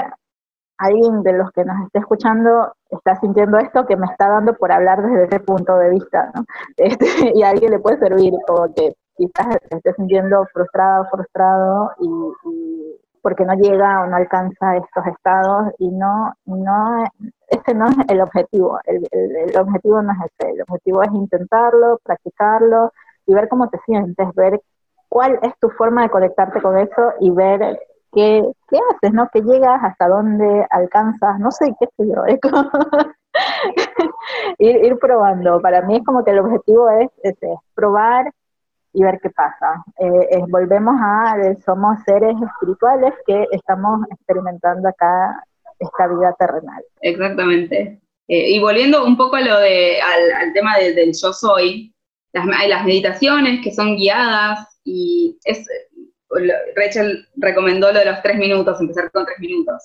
[0.77, 4.71] alguien de los que nos esté escuchando está sintiendo esto que me está dando por
[4.71, 6.45] hablar desde ese punto de vista, ¿no?
[6.77, 13.01] Este, y a alguien le puede servir, como que quizás esté sintiendo frustrado, frustrado y,
[13.23, 17.07] porque no llega o no alcanza estos estados y no, no,
[17.49, 21.99] ese no es el objetivo, el, el objetivo no es ese, el objetivo es intentarlo,
[22.05, 22.93] practicarlo
[23.27, 24.61] y ver cómo te sientes, ver
[25.09, 27.79] cuál es tu forma de conectarte con eso y ver
[28.13, 29.29] qué, qué haces, ¿no?
[29.33, 32.63] Que llegas, hasta dónde alcanzas, no sé, qué sé yo, es como
[34.59, 35.61] ir, ir, probando.
[35.61, 37.37] Para mí es como que el objetivo es, es,
[37.75, 38.33] probar
[38.93, 39.85] y ver qué pasa.
[39.99, 45.45] Eh, volvemos a, somos seres espirituales que estamos experimentando acá
[45.79, 46.83] esta vida terrenal.
[47.01, 48.01] Exactamente.
[48.29, 51.95] Eh, y volviendo un poco a lo de, al, tema del yo soy,
[52.33, 55.39] las, las meditaciones que son guiadas y
[56.77, 59.83] Rachel recomendó lo de los tres minutos, empezar con tres minutos.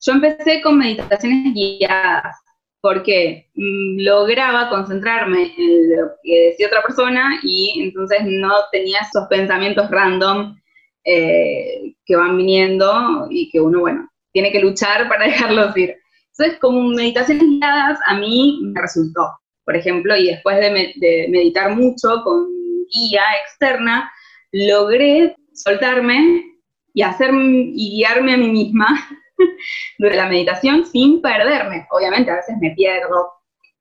[0.00, 2.36] Yo empecé con meditaciones guiadas
[2.80, 9.28] porque mm, lograba concentrarme en lo que decía otra persona y entonces no tenía esos
[9.28, 10.56] pensamientos random
[11.04, 15.96] eh, que van viniendo y que uno, bueno, tiene que luchar para dejarlos ir.
[16.30, 19.28] Entonces, como meditaciones guiadas a mí me resultó,
[19.64, 22.48] por ejemplo, y después de, meditar mucho con
[22.90, 24.10] guía externa,
[24.50, 26.44] logré soltarme
[26.94, 28.86] y hacer y guiarme a mí misma
[29.98, 31.86] durante la meditación sin perderme.
[31.90, 33.30] Obviamente a veces me pierdo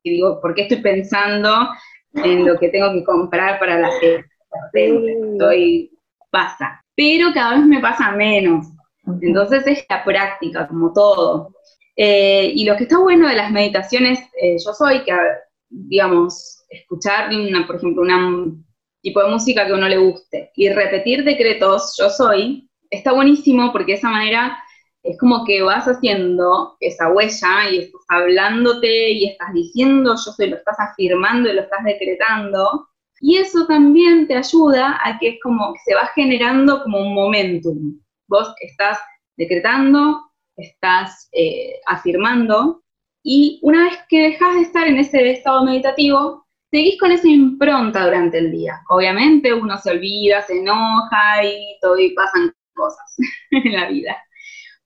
[0.04, 1.70] y digo, ¿por qué estoy pensando
[2.14, 4.30] en lo que tengo que comprar para la fiesta?
[4.74, 5.92] Estoy,
[6.30, 6.82] pasa.
[6.96, 8.68] Pero cada vez me pasa menos.
[9.22, 11.56] Entonces es la práctica, como todo.
[11.96, 15.14] Eh, y lo que está bueno de las meditaciones, eh, yo soy que,
[15.70, 18.66] digamos, escuchar, una, por ejemplo, un
[19.02, 23.94] tipo de música que uno le guste y repetir decretos, yo soy, está buenísimo porque
[23.94, 24.58] de esa manera
[25.04, 30.50] es como que vas haciendo esa huella y estás hablándote y estás diciendo yo soy,
[30.50, 32.88] lo estás afirmando y lo estás decretando.
[33.20, 37.14] Y eso también te ayuda a que es como que se va generando como un
[37.14, 38.00] momentum.
[38.32, 38.98] Vos estás
[39.36, 42.82] decretando, estás eh, afirmando,
[43.24, 48.06] y una vez que dejas de estar en ese estado meditativo, seguís con esa impronta
[48.06, 48.80] durante el día.
[48.88, 53.18] Obviamente uno se olvida, se enoja y todo y pasan cosas
[53.52, 54.16] en la vida.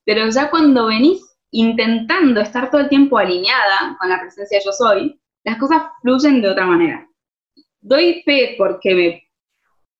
[0.05, 5.21] Pero ya cuando venís intentando estar todo el tiempo alineada con la presencia yo soy,
[5.43, 7.08] las cosas fluyen de otra manera.
[7.79, 9.24] Doy fe porque me,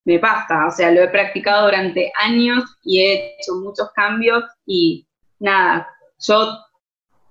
[0.06, 5.08] me pasa, o sea, lo he practicado durante años y he hecho muchos cambios y
[5.40, 5.88] nada,
[6.20, 6.60] yo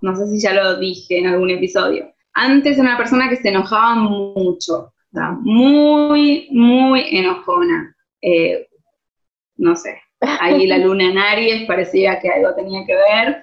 [0.01, 2.13] no sé si ya lo dije en algún episodio.
[2.35, 4.93] Antes era una persona que se enojaba mucho,
[5.41, 7.97] muy, muy enojona.
[8.21, 8.69] Eh,
[9.57, 10.03] no sé,
[10.41, 13.43] ahí la luna en Aries parecía que algo tenía que ver.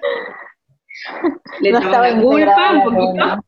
[1.60, 3.44] Le no la culpa un poquito.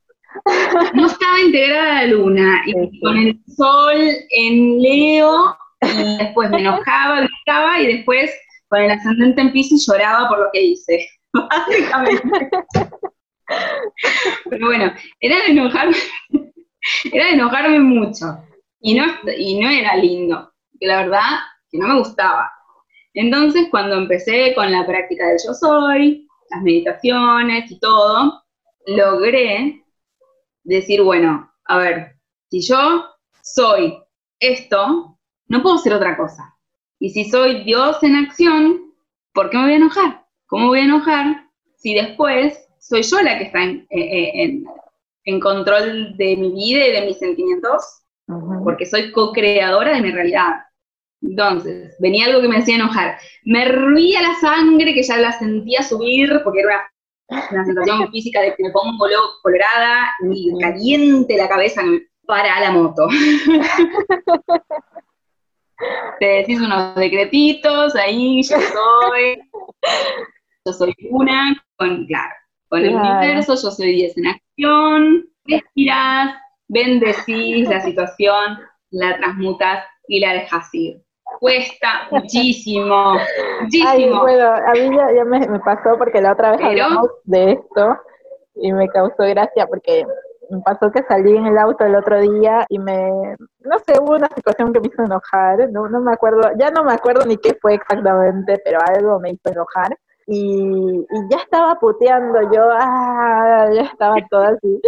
[0.95, 2.63] No estaba integrada la luna.
[2.67, 3.97] Y con el sol
[4.31, 5.57] en Leo,
[6.19, 8.31] después me enojaba, gritaba, y después
[8.69, 12.51] con el ascendente en piso y lloraba por lo que hice, básicamente.
[14.51, 15.97] Pero bueno, era de enojarme,
[17.13, 18.39] era enojarme mucho.
[18.81, 19.05] Y no,
[19.37, 22.51] y no era lindo, la verdad que no me gustaba.
[23.15, 28.43] Entonces, cuando empecé con la práctica del yo soy, las meditaciones y todo,
[28.87, 29.83] logré
[30.65, 32.17] decir, bueno, a ver,
[32.51, 33.07] si yo
[33.43, 33.99] soy
[34.41, 35.14] esto,
[35.55, 36.55] no puedo ser otra cosa.
[36.99, 38.93] Y si soy Dios en acción,
[39.33, 40.27] ¿por qué me voy a enojar?
[40.47, 44.63] ¿Cómo voy a enojar si después soy yo la que está en, eh,
[45.25, 48.03] eh, control de mi vida y de mis sentimientos?
[48.65, 50.65] Porque soy co-creadora de mi realidad.
[51.23, 53.19] Entonces, venía algo que me hacía enojar.
[53.45, 56.91] Me ruía la sangre, que ya la sentía subir, porque era
[57.29, 59.07] una, sensación física de que me pongo
[59.43, 61.83] colorada y caliente la cabeza
[62.27, 63.07] para la moto.
[66.21, 69.39] te decís unos decretitos, ahí yo soy,
[70.65, 72.35] yo soy una, con, claro,
[72.69, 76.35] con el universo, yo soy 10 en acción, respirás,
[76.69, 78.59] bendecís la situación,
[78.91, 81.01] la transmutas y la dejas ir.
[81.41, 83.17] Cuesta muchísimo,
[83.63, 83.91] muchísimo.
[83.91, 87.99] Ay, bueno, a mí ya, me, pasó porque la otra vez hablamos de esto
[88.57, 90.07] y me causó gracia porque
[90.51, 94.17] me pasó que salí en el auto el otro día y me, no sé, hubo
[94.17, 97.37] una situación que me hizo enojar, no, no me acuerdo, ya no me acuerdo ni
[97.37, 99.97] qué fue exactamente, pero algo me hizo enojar.
[100.27, 104.81] Y, ya estaba puteando yo, ah, ya estaba toda así.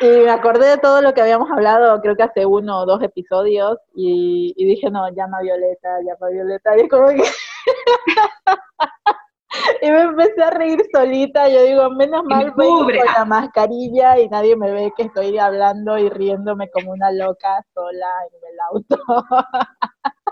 [0.00, 3.02] Y me acordé de todo lo que habíamos hablado, creo que hace uno o dos
[3.02, 7.24] episodios, y, y dije, no, llama a Violeta, llama a Violeta, y como que...
[9.82, 11.48] y me empecé a reír solita.
[11.48, 15.98] Yo digo, menos mal voy con la mascarilla y nadie me ve que estoy hablando
[15.98, 18.98] y riéndome como una loca sola en el auto.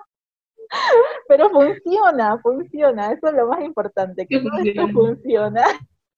[1.28, 3.12] Pero funciona, funciona.
[3.12, 4.92] Eso es lo más importante, que funciona.
[4.92, 5.64] funciona.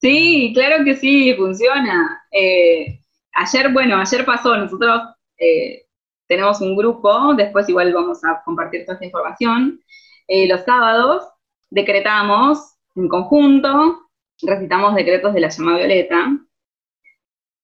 [0.01, 2.23] Sí, claro que sí, funciona.
[2.31, 2.99] Eh,
[3.33, 5.01] ayer, bueno, ayer pasó, nosotros
[5.37, 5.85] eh,
[6.27, 9.79] tenemos un grupo, después igual vamos a compartir toda esta información.
[10.27, 11.27] Eh, los sábados
[11.69, 14.09] decretamos en conjunto,
[14.41, 16.37] recitamos decretos de la llama violeta.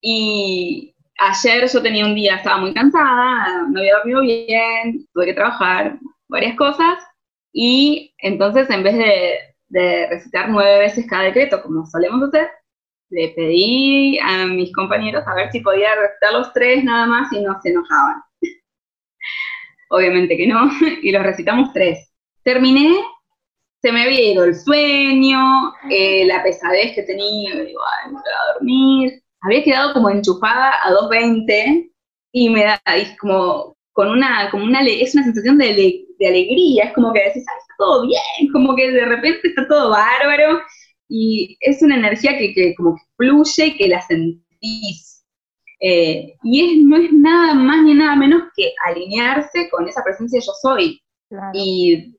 [0.01, 5.33] Y ayer yo tenía un día, estaba muy cansada, no había dormido bien, tuve que
[5.33, 5.97] trabajar
[6.27, 6.99] varias cosas.
[7.53, 12.49] Y entonces en vez de, recitar nueve veces cada decreto, como solemos hacer,
[13.09, 17.41] le pedí a mis compañeros a ver si podía recitar los tres nada más y
[17.41, 18.21] no se enojaban.
[19.89, 20.69] Obviamente que no,
[21.01, 22.11] y los recitamos tres.
[22.43, 22.93] Terminé,
[23.85, 28.31] se me había ido el sueño, eh, la pesadez que tenía, digo, ay, me voy
[28.31, 29.23] a dormir.
[29.41, 31.91] Había quedado como enchufada a 2.20
[32.31, 32.81] y me da,
[33.21, 37.45] como, con una, como una, es una sensación de, de alegría, es como que decís,
[37.47, 40.61] ay, está todo bien, como que de repente está todo bárbaro
[41.07, 45.23] y es una energía que, que como que fluye, que la sentís.
[45.79, 50.39] Eh, y es, no es nada más ni nada menos que alinearse con esa presencia
[50.39, 51.03] yo soy
[51.53, 52.15] y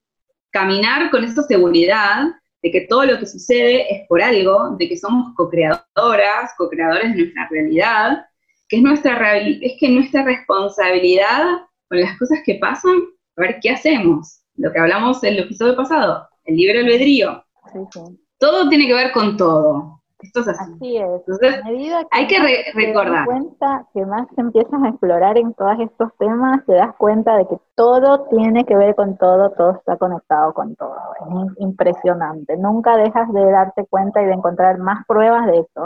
[0.59, 2.25] caminar con esa seguridad
[2.63, 7.19] de que todo lo que sucede es por algo, de que somos co-creadoras, co-creadores de
[7.19, 8.27] nuestra realidad,
[8.69, 12.97] que es, nuestra, es que nuestra responsabilidad con las cosas que pasan,
[13.37, 14.41] a ver qué hacemos.
[14.57, 17.45] Lo que hablamos en el episodio pasado, el libre albedrío.
[17.73, 18.01] Sí, sí
[18.39, 19.96] todo tiene que ver con todo.
[20.21, 20.73] Esto es así.
[20.75, 21.05] Así es.
[21.05, 21.61] Entonces,
[22.11, 22.39] hay que
[22.75, 23.07] recordar.
[23.07, 27.37] Te das cuenta que más empiezas a explorar en todos estos temas, te das cuenta
[27.37, 30.97] de que todo tiene que ver con todo, todo está conectado con todo.
[31.21, 32.57] Es impresionante.
[32.57, 35.85] Nunca dejas de darte cuenta y de encontrar más pruebas de eso.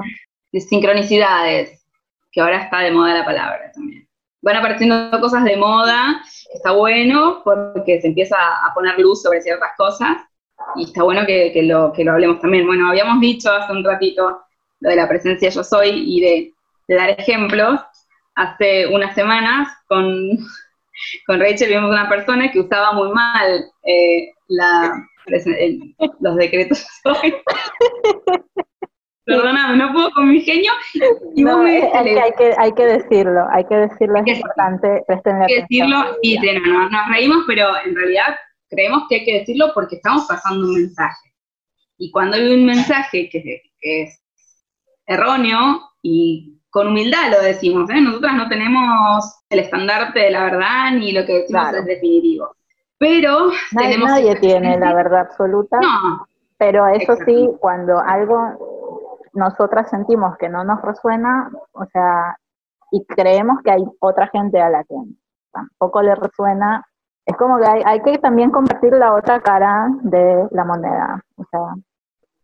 [0.53, 1.85] De sincronicidades,
[2.31, 4.07] que ahora está de moda la palabra también.
[4.43, 6.23] Van apareciendo cosas de moda,
[6.55, 10.17] está bueno porque se empieza a poner luz sobre ciertas cosas
[10.77, 12.67] y está bueno que, lo, que lo hablemos también.
[12.67, 14.41] Bueno, habíamos dicho hace un ratito
[14.81, 16.55] lo de la presencia yo soy y de,
[16.97, 17.81] dar ejemplos.
[18.35, 20.07] Hace unas semanas con,
[21.27, 24.93] con Rachel vimos una persona que usaba muy mal eh, la,
[26.21, 27.35] los decretos soy.
[29.25, 30.73] Perdóname, no puedo con mi genio.
[31.37, 35.05] Y no, me hay, que, hay que decirlo, hay que decirlo, es importante.
[35.09, 38.37] Hay que decirlo y nos reímos, pero en realidad
[38.71, 41.35] creemos que hay que decirlo porque estamos pasando un mensaje.
[41.99, 44.23] Y cuando hay un mensaje que, es
[45.07, 48.01] erróneo y con humildad lo decimos, ¿eh?
[48.01, 52.57] nosotras no tenemos el estandarte de la verdad ni lo que decimos es definitivo.
[52.99, 55.79] Pero nadie, nadie tiene la verdad absoluta.
[55.81, 56.27] No.
[56.59, 62.37] Pero eso sí, cuando algo nosotras sentimos que no nos resuena, o sea,
[62.91, 64.95] y creemos que hay otra gente a la que
[65.53, 66.87] tampoco le resuena,
[67.27, 71.23] es como que hay, que también compartir la otra cara de la moneda.
[71.37, 71.75] O sea,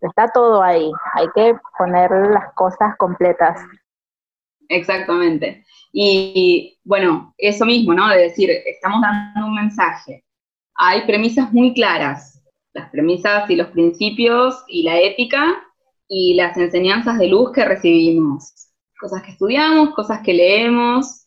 [0.00, 0.90] está todo ahí.
[1.14, 3.60] Hay que poner las cosas completas.
[4.68, 5.64] Exactamente.
[5.92, 8.08] Y, bueno, eso mismo, ¿no?
[8.08, 10.24] De decir, estamos dando un mensaje.
[10.74, 12.42] Hay premisas muy claras.
[12.72, 15.56] Las premisas y los principios y la ética
[16.08, 18.52] y las enseñanzas de luz que recibimos.
[19.00, 21.24] Cosas que estudiamos, cosas que leemos.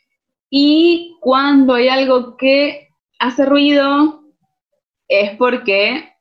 [0.49, 2.88] Y cuando hay algo que
[3.19, 4.23] hace ruido
[5.07, 6.13] es porque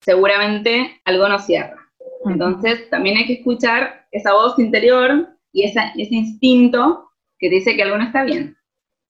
[0.00, 1.76] seguramente algo nos cierra.
[2.24, 7.98] Entonces también hay que escuchar esa voz interior y ese instinto que dice que algo
[7.98, 8.56] no está bien.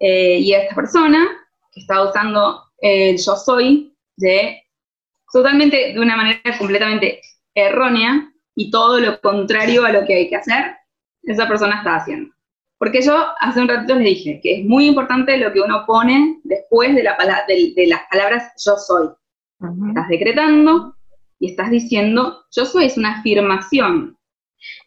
[0.00, 1.26] Eh, y esta persona
[1.72, 4.62] que está usando el yo soy de
[5.32, 7.20] totalmente de una manera completamente
[7.54, 10.76] errónea y todo lo contrario a lo que hay que hacer,
[11.22, 12.34] esa persona está haciendo.
[12.82, 16.40] Porque yo hace un ratito les dije que es muy importante lo que uno pone
[16.42, 17.16] después de, la,
[17.46, 19.06] de, las palabras yo soy.
[19.86, 20.96] Estás decretando
[21.38, 24.18] y estás diciendo yo soy, es una afirmación.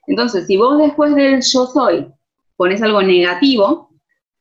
[0.08, 2.12] Entonces, si vos después del yo soy
[2.58, 3.90] pones algo negativo,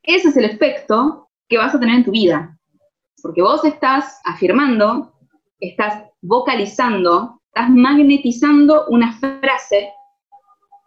[0.03, 2.59] ese es el efecto que vas a tener en tu vida.
[3.23, 5.15] Porque vos estás afirmando,
[5.61, 9.93] estás vocalizando, estás magnetizando una frase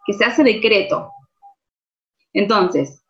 [0.04, 1.12] que se hace decreto.
[2.32, 3.02] Entonces,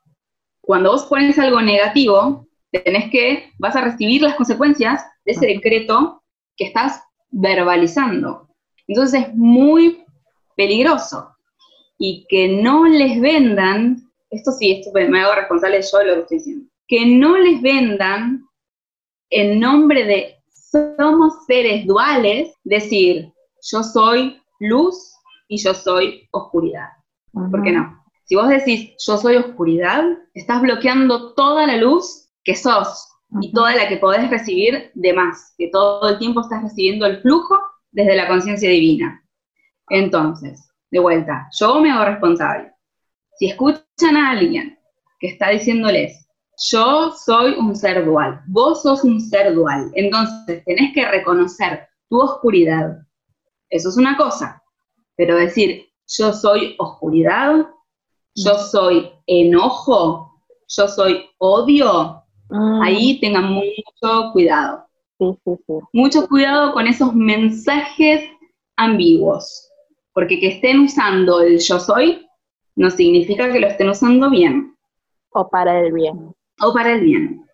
[0.61, 6.23] cuando vos pones algo negativo, tenés que, vas a recibir las consecuencias de ese decreto
[6.57, 8.49] que estás verbalizando.
[8.87, 10.05] Entonces es muy
[10.57, 11.35] peligroso.
[11.99, 16.21] Y que no les vendan, esto sí, esto me hago responsable yo de lo que
[16.21, 18.45] estoy diciendo, que no les vendan
[19.31, 25.15] en nombre de somos seres duales, decir yo soy luz
[25.49, 26.89] y yo soy oscuridad.
[27.33, 27.98] ¿Por qué no?
[28.29, 30.05] Si vos decís yo soy oscuridad,
[30.35, 33.09] estás bloqueando toda la luz que sos
[33.41, 37.23] y toda la que podés recibir de más, que todo el tiempo estás recibiendo el
[37.23, 37.59] flujo
[37.91, 39.25] desde la conciencia divina.
[39.89, 42.75] Entonces, de vuelta, yo me hago responsable.
[43.39, 44.79] Si escuchan a alguien
[45.21, 46.29] que está diciéndoles
[46.71, 52.21] yo soy un ser dual, vos sos un ser dual, entonces tenés que reconocer tu
[52.21, 52.99] oscuridad.
[53.71, 54.63] Eso es una cosa,
[55.17, 57.69] pero decir, yo soy oscuridad,
[58.45, 60.33] yo soy enojo,
[60.69, 62.83] yo soy odio, mm.
[62.83, 64.85] ahí tengan mucho cuidado.
[65.93, 68.23] Mucho cuidado con esos mensajes
[68.77, 69.69] ambiguos,
[70.13, 72.25] porque que estén usando el yo soy
[72.77, 74.77] no significa que lo estén usando bien.
[75.31, 76.33] O para el bien.
[76.63, 77.45] O para el bien.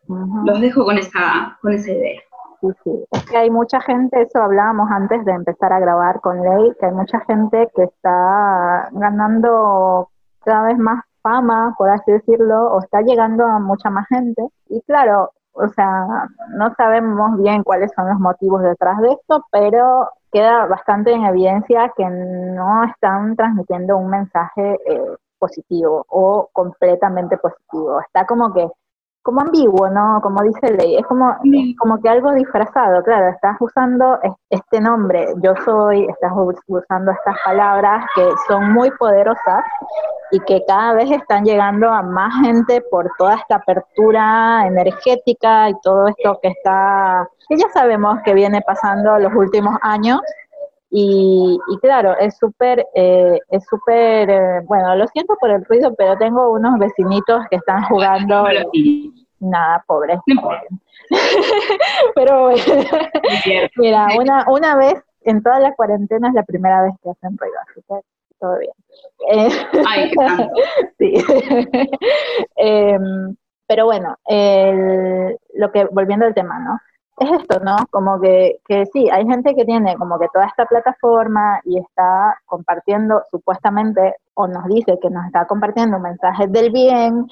[0.44, 2.20] Los dejo con esa, con esa idea.
[2.60, 3.04] Sí, sí.
[3.10, 6.86] Es que hay mucha gente, eso hablábamos antes de empezar a grabar con Ley, que
[6.86, 10.10] hay mucha gente que está ganando
[10.44, 14.42] cada vez más fama, por así decirlo, o está llegando a mucha más gente.
[14.68, 20.10] Y claro, o sea, no sabemos bien cuáles son los motivos detrás de esto, pero
[20.32, 28.00] queda bastante en evidencia que no están transmitiendo un mensaje eh, positivo o completamente positivo.
[28.00, 28.68] Está como que
[29.24, 30.20] como ambiguo, ¿no?
[30.22, 31.34] Como dice Ley, es como,
[31.78, 34.18] como que algo disfrazado, claro, estás usando
[34.50, 36.30] este nombre, yo soy, estás
[36.68, 39.64] usando estas palabras que son muy poderosas
[40.30, 45.74] y que cada vez están llegando a más gente por toda esta apertura energética y
[45.82, 50.20] todo esto que está, que ya sabemos que viene pasando los últimos años.
[50.96, 56.16] Y, claro, es súper, eh, es súper, eh, bueno, lo siento por el ruido, pero
[56.16, 58.46] tengo unos vecinitos que están jugando.
[59.40, 60.20] Nada, pobre.
[62.14, 62.50] pero
[63.76, 67.56] mira, una, una vez en toda la cuarentena es la primera vez que hacen ruido,
[67.68, 67.94] así que
[68.38, 68.72] todo bien.
[69.32, 69.48] Eh,
[69.88, 70.12] Ay,
[70.98, 71.14] sí.
[72.56, 73.34] Em,
[73.66, 74.16] pero bueno,
[75.54, 76.78] lo que, volviendo al tema, ¿no?
[77.20, 77.76] Es esto, ¿no?
[77.90, 82.38] Como que, que sí, hay gente que tiene como que toda esta plataforma y está
[82.46, 87.26] compartiendo supuestamente o nos dice que nos está compartiendo mensajes del bien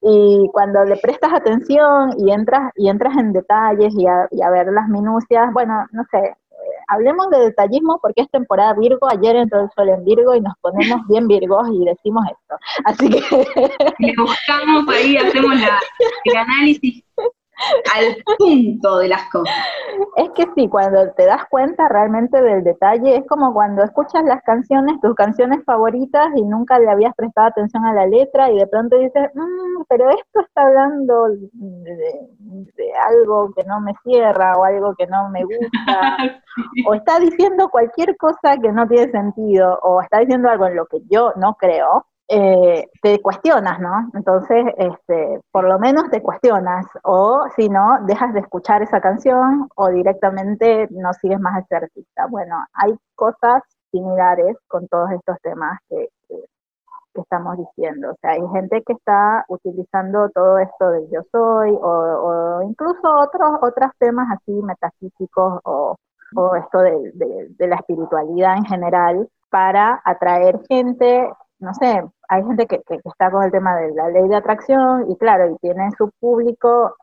[0.00, 4.50] y cuando le prestas atención y entras y entras en detalles y a, y a
[4.50, 6.34] ver las minucias, bueno, no sé,
[6.88, 10.54] hablemos de detallismo porque es temporada Virgo, ayer entró el sol en Virgo y nos
[10.60, 12.56] ponemos bien Virgos y decimos esto.
[12.84, 13.20] Así que...
[13.98, 15.78] Le buscamos ahí, hacemos la,
[16.24, 17.04] el análisis
[17.94, 19.54] al punto de las cosas.
[20.16, 24.42] Es que sí, cuando te das cuenta realmente del detalle, es como cuando escuchas las
[24.42, 28.66] canciones, tus canciones favoritas y nunca le habías prestado atención a la letra y de
[28.66, 34.94] pronto dices, mm, pero esto está hablando de, algo que no me cierra o algo
[34.94, 36.16] que no me gusta,
[36.86, 40.86] o está diciendo cualquier cosa que no tiene sentido, o está diciendo algo en lo
[40.86, 44.10] que yo no creo eh, te cuestionas, ¿no?
[44.14, 49.68] Entonces, este, por lo menos te cuestionas, o si no, dejas de escuchar esa canción
[49.76, 52.26] o directamente no sigues más a ese artista.
[52.30, 56.08] Bueno, hay cosas similares con todos estos temas que,
[57.14, 58.12] estamos diciendo.
[58.12, 63.50] O sea, hay gente que está utilizando todo esto del yo soy o, incluso otros,
[63.60, 65.96] otros temas así metafísicos o,
[66.56, 71.28] esto de la espiritualidad en general para atraer gente
[71.62, 75.16] no sé, hay gente que, está con el tema de la ley de atracción y
[75.16, 76.96] claro, y tienen su público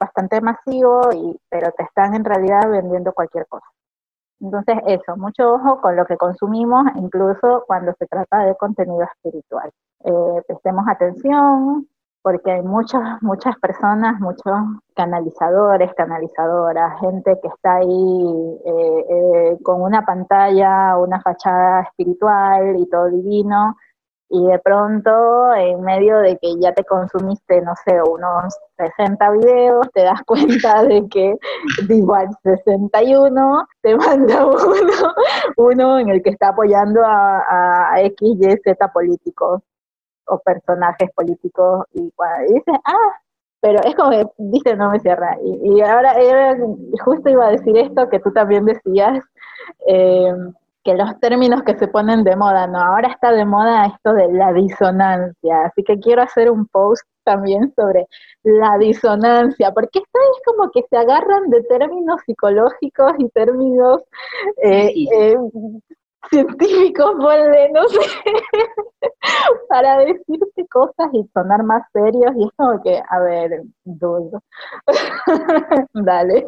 [0.00, 3.66] bastante masivo, y, pero te están en realidad vendiendo cualquier cosa.
[4.40, 9.70] Entonces, eso, mucho ojo con lo que consumimos, incluso cuando se trata de contenido espiritual.
[10.04, 11.86] Eh, prestemos atención,
[12.22, 14.54] porque hay muchas, muchas personas, muchos
[14.94, 22.88] canalizadores, canalizadoras, gente que está ahí eh, eh, con una pantalla, una fachada espiritual y
[22.88, 23.76] todo divino,
[24.32, 29.86] y de pronto en medio de que ya te consumiste, no sé, unos 60 videos,
[29.92, 31.36] te das cuenta de que
[31.90, 35.14] igual 61 te manda uno,
[35.58, 39.60] uno en el que está apoyando a, a X, Y, Z políticos
[40.26, 43.20] o personajes políticos y, dices, ah,
[43.60, 45.36] pero es como que dice no me cierra.
[45.42, 46.14] Y, ahora,
[47.04, 49.22] justo iba a decir esto que tú también decías,
[49.86, 50.32] eh,
[50.84, 52.78] que los términos que se ponen de moda, ¿no?
[52.78, 57.72] Ahora está de moda esto de la disonancia, así que quiero hacer un post también
[57.76, 58.06] sobre
[58.42, 64.02] la disonancia, porque esto es como que se agarran de términos psicológicos y términos
[64.62, 65.36] eh, eh,
[66.30, 68.00] científicos, vuelve, no sé,
[69.68, 74.42] para decirte cosas y sonar más serios, y es como que, a ver, dudo.
[75.94, 76.44] Dale.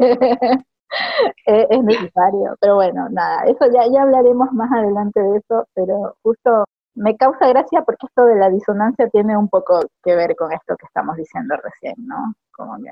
[1.46, 2.56] es, necesario.
[2.60, 6.64] Pero bueno, nada, eso ya, ya hablaremos más adelante de eso, pero justo
[6.94, 10.76] me causa gracia porque esto de la disonancia tiene un poco que ver con esto
[10.76, 12.34] que estamos diciendo recién, ¿no?
[12.52, 12.90] Como que...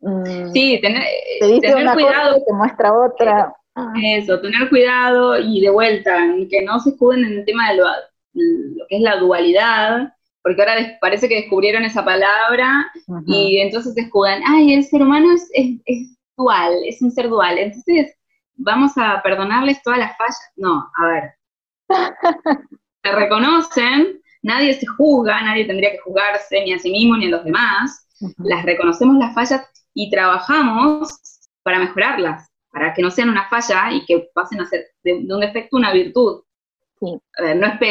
[0.00, 1.02] Mm, sí, tener,
[1.40, 2.34] te dice una cuidado.
[2.34, 3.54] Cosa te muestra otra.
[4.02, 6.16] Eso, tener cuidado y de vuelta,
[6.50, 10.14] que no se escuden en el tema de lo, lo que es la dualidad,
[10.46, 12.86] porque ahora parece que descubrieron esa palabra
[13.26, 17.58] y entonces se escudan, ay, el ser humano es, es, dual, es un ser dual,
[17.58, 18.14] entonces
[18.54, 20.52] vamos a perdonarles todas las fallas.
[20.56, 21.34] No, a ver.
[23.02, 27.30] se reconocen, nadie se juzga, nadie tendría que juzgarse ni a sí mismo ni a
[27.30, 28.08] los demás.
[28.38, 29.62] Las reconocemos las fallas
[29.94, 31.08] y trabajamos
[31.62, 35.40] para mejorarlas, para que no sean una falla y que pasen a ser de, un
[35.40, 36.42] defecto una virtud.
[37.00, 37.20] no,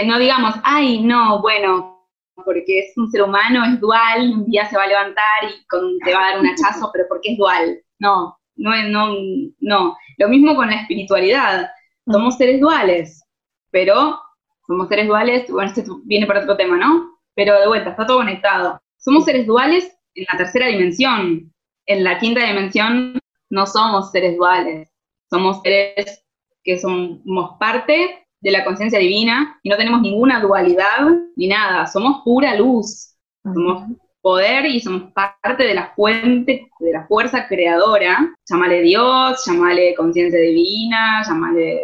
[0.05, 1.95] no digamos, ay, no, bueno,
[2.43, 5.97] porque es un ser humano, es dual, un día se va a levantar y con,
[5.99, 7.81] te va a dar un hachazo, pero porque es dual.
[7.99, 9.15] No, no, no,
[9.59, 9.97] no.
[10.17, 11.69] Lo mismo con la espiritualidad.
[12.09, 13.23] Somos seres duales,
[13.71, 14.19] pero
[14.67, 17.19] somos seres duales, bueno, esto viene para otro tema, ¿no?
[17.35, 18.79] Pero de vuelta, está todo conectado.
[18.97, 21.51] Somos seres duales en la tercera dimensión.
[21.85, 23.19] En la quinta dimensión
[23.49, 24.91] no somos seres duales,
[25.29, 26.23] somos seres
[26.63, 32.21] que somos parte de la conciencia divina y no tenemos ninguna dualidad ni nada, somos
[32.23, 33.83] pura luz, somos
[34.25, 40.39] poder y somos parte de la fuente, de la fuerza creadora, llámale Dios, llámale conciencia
[40.39, 41.79] divina, llámale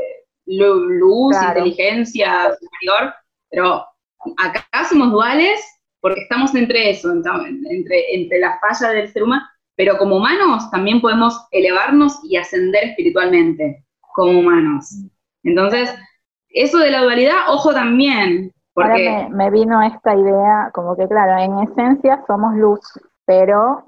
[0.48, 3.14] luz, inteligencia superior,
[3.48, 3.86] pero
[4.39, 5.62] acá somos duales
[6.00, 11.00] porque estamos entre eso, entre, entre la falla del ser humano, pero como humanos también
[11.00, 13.86] podemos elevarnos y ascender espiritualmente,
[14.16, 14.89] como humanos.
[15.44, 15.94] Entonces,
[16.50, 18.52] eso de la dualidad, ojo también.
[18.74, 19.09] Porque...
[19.09, 22.80] Ahora me, me vino esta idea, como que claro, en esencia somos luz,
[23.26, 23.86] pero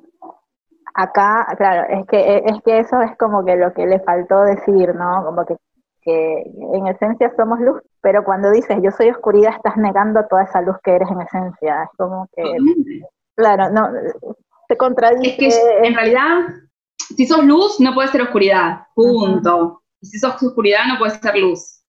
[0.94, 4.94] acá, claro, es que, es que eso es como que lo que le faltó decir,
[4.96, 5.24] ¿no?
[5.26, 5.56] Como que
[6.04, 10.62] que en esencia somos luz, pero cuando dices yo soy oscuridad estás negando toda esa
[10.62, 11.84] luz que eres en esencia.
[11.84, 12.44] Es como que,
[13.36, 13.90] claro, no,
[14.68, 15.48] te contradice.
[15.48, 16.48] Es que en realidad,
[16.98, 19.82] si sos luz, no puedes ser oscuridad, punto.
[20.02, 21.84] Y si sos oscuridad, no puedes ser luz.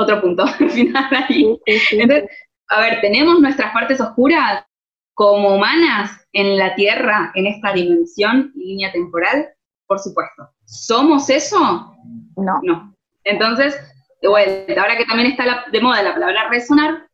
[0.00, 1.60] Otro punto, al final ahí.
[1.66, 2.24] Entonces,
[2.68, 4.64] a ver, tenemos nuestras partes oscuras
[5.12, 9.50] como humanas en la Tierra, en esta dimensión y línea temporal,
[9.86, 10.48] por supuesto.
[10.64, 11.94] ¿Somos eso?
[12.36, 12.60] No.
[12.62, 12.96] No.
[13.24, 13.78] Entonces,
[14.22, 17.06] de vuelta, ahora que también está de moda la palabra resonar,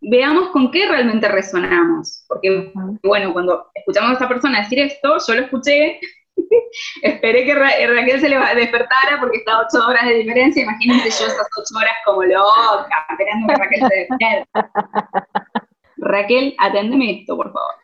[0.00, 2.24] veamos con qué realmente resonamos.
[2.28, 5.98] Porque, bueno, cuando escuchamos a esta persona decir esto, yo lo escuché,
[7.02, 10.62] esperé que Raquel se le despertara porque está ocho horas de diferencia.
[10.62, 14.70] Imagínense yo esas ocho horas como loca, esperando que Raquel se despierta.
[15.96, 17.74] Raquel, aténdeme esto, por favor.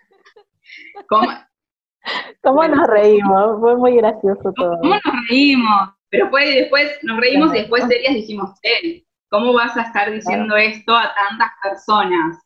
[1.09, 1.29] ¿Cómo,
[2.43, 3.61] ¿Cómo nos reímos?
[3.61, 4.79] Fue muy gracioso todo.
[4.81, 5.91] ¿Cómo nos reímos?
[6.11, 10.57] Pero fue, después nos reímos y después serias dijimos, eh, ¿cómo vas a estar diciendo
[10.57, 12.39] esto a tantas personas?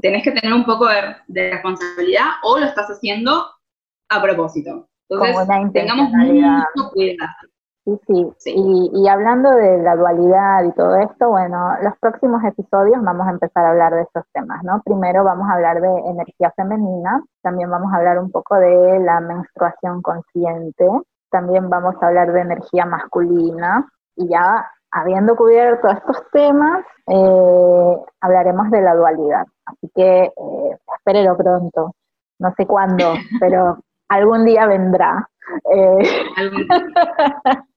[0.00, 3.50] Tenés que tener un poco de, responsabilidad o lo estás haciendo
[4.08, 4.88] a propósito.
[5.10, 7.28] Entonces, tengamos mucho cuidado.
[8.06, 8.54] Sí, sí.
[8.92, 13.64] Y, hablando de la dualidad y todo esto, bueno, los próximos episodios vamos a empezar
[13.64, 14.80] a hablar de estos temas, ¿no?
[14.84, 19.20] Primero vamos a hablar de energía femenina, también vamos a hablar un poco de la
[19.20, 20.86] menstruación consciente,
[21.30, 28.70] también vamos a hablar de energía masculina y ya habiendo cubierto estos temas, eh, hablaremos
[28.70, 29.46] de la dualidad.
[29.64, 31.94] Así que eh, espérelo pronto,
[32.38, 33.78] no sé cuándo, pero
[34.10, 35.28] algún día vendrá.
[35.72, 35.98] Eh,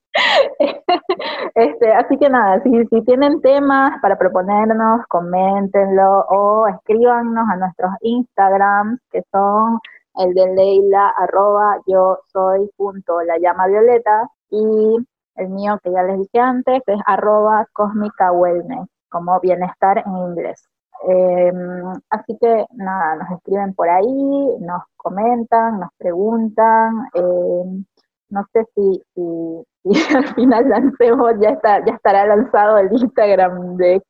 [1.54, 7.90] este, así que nada, si, si tienen temas para proponernos, coméntenlo o escríbanos a nuestros
[8.00, 9.80] Instagrams, que son
[10.16, 14.96] el de Leila, arroba yo soy punto la llama violeta, y
[15.36, 20.68] el mío que ya les dije antes, es arroba cósmica wellness, como bienestar en inglés.
[21.06, 27.08] Em, así que nada, nos escriben por ahí, nos comentan, nos preguntan.
[27.14, 27.84] Em,
[28.30, 29.84] no sé si, si,
[30.16, 34.02] al final lancemos, ya está, ya estará lanzado el Instagram de,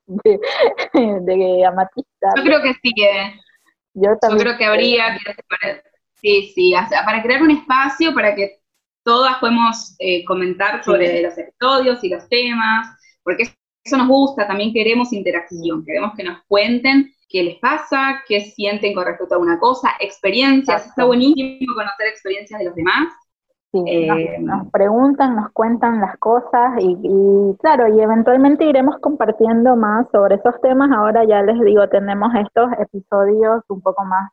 [0.95, 2.29] de, Amatista.
[2.37, 3.35] Yo creo que sí, que
[3.95, 5.83] yo, también yo creo que habría que
[6.15, 6.75] sí, sí,
[7.05, 8.61] para crear un espacio para que
[9.05, 12.89] todas podemos eh, comentar sobre los episodios y los temas,
[13.23, 13.45] porque
[13.85, 18.95] eso nos gusta, también queremos interacción, queremos que nos cuenten qué les pasa, qué sienten
[18.95, 23.13] con respecto a una cosa, experiencias, está buenísimo conocer experiencias de los demás.
[23.73, 30.07] Sí, eh, nos, preguntan, nos cuentan las cosas y, claro, y eventualmente iremos compartiendo más
[30.13, 30.93] sobre esos temas.
[30.93, 34.31] Ahora ya les digo, tenemos estos episodios un poco más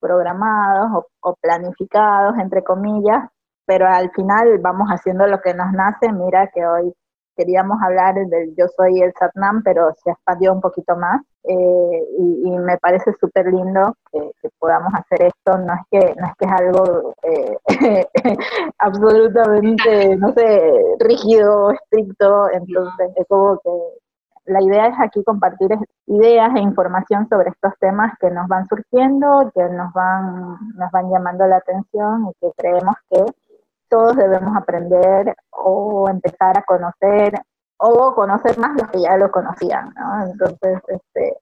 [0.00, 3.28] programados o planificados, entre comillas,
[3.66, 6.10] pero al final vamos haciendo lo que nos nace.
[6.10, 6.94] Mira que hoy
[7.40, 12.50] queríamos hablar del yo soy el Satnam, pero se expandió un poquito más eh, y,
[12.50, 15.56] me parece súper lindo que, podamos hacer esto.
[15.56, 18.06] No es que, no es, que es algo eh,
[18.78, 23.70] absolutamente, no sé, rígido, estricto, entonces es como que
[24.44, 25.70] la idea es aquí compartir
[26.06, 31.10] ideas e información sobre estos temas que nos van surgiendo, que nos van, nos van
[31.10, 33.24] llamando la atención y que creemos que
[33.90, 37.34] todos debemos aprender o empezar a conocer
[37.76, 40.30] o conocer más los que ya lo conocían, ¿no?
[40.30, 41.36] Entonces, este...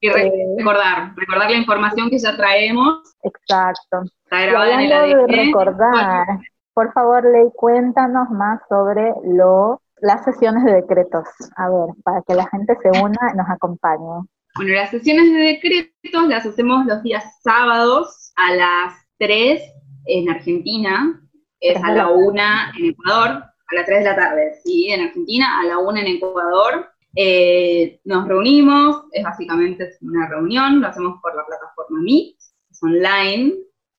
[0.00, 3.16] Y eh, recordar, recordar la información que ya traemos.
[3.22, 4.02] Exacto.
[4.30, 6.26] de recordar,
[6.72, 11.26] por favor, Ley, cuéntanos más sobre lo, las sesiones de decretos.
[11.56, 14.22] A ver, para que la gente se una y nos acompañe.
[14.54, 19.60] Bueno, las sesiones de decretos las hacemos los días sábados a las 3
[20.06, 21.20] en Argentina,
[21.60, 22.42] es a la 1
[22.78, 24.90] en Ecuador, a las 3 de la tarde, ¿sí?
[24.90, 26.90] En Argentina, a la 1 en Ecuador.
[27.14, 32.36] Eh, nos reunimos, es básicamente una reunión, lo hacemos por la plataforma Meet,
[32.70, 33.54] es online,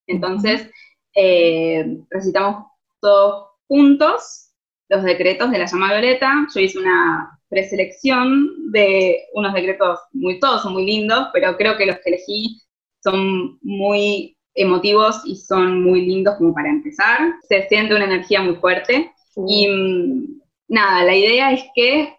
[0.07, 0.69] entonces
[1.15, 2.65] eh, recitamos
[3.01, 4.49] todos juntos
[4.89, 6.47] los decretos de la llama violeta.
[6.53, 11.85] Yo hice una preselección de unos decretos muy, todos son muy lindos, pero creo que
[11.85, 12.61] los que elegí
[13.01, 17.35] son muy emotivos y son muy lindos como para empezar.
[17.47, 19.11] Se siente una energía muy fuerte.
[19.47, 22.13] Y mm, nada, la idea es que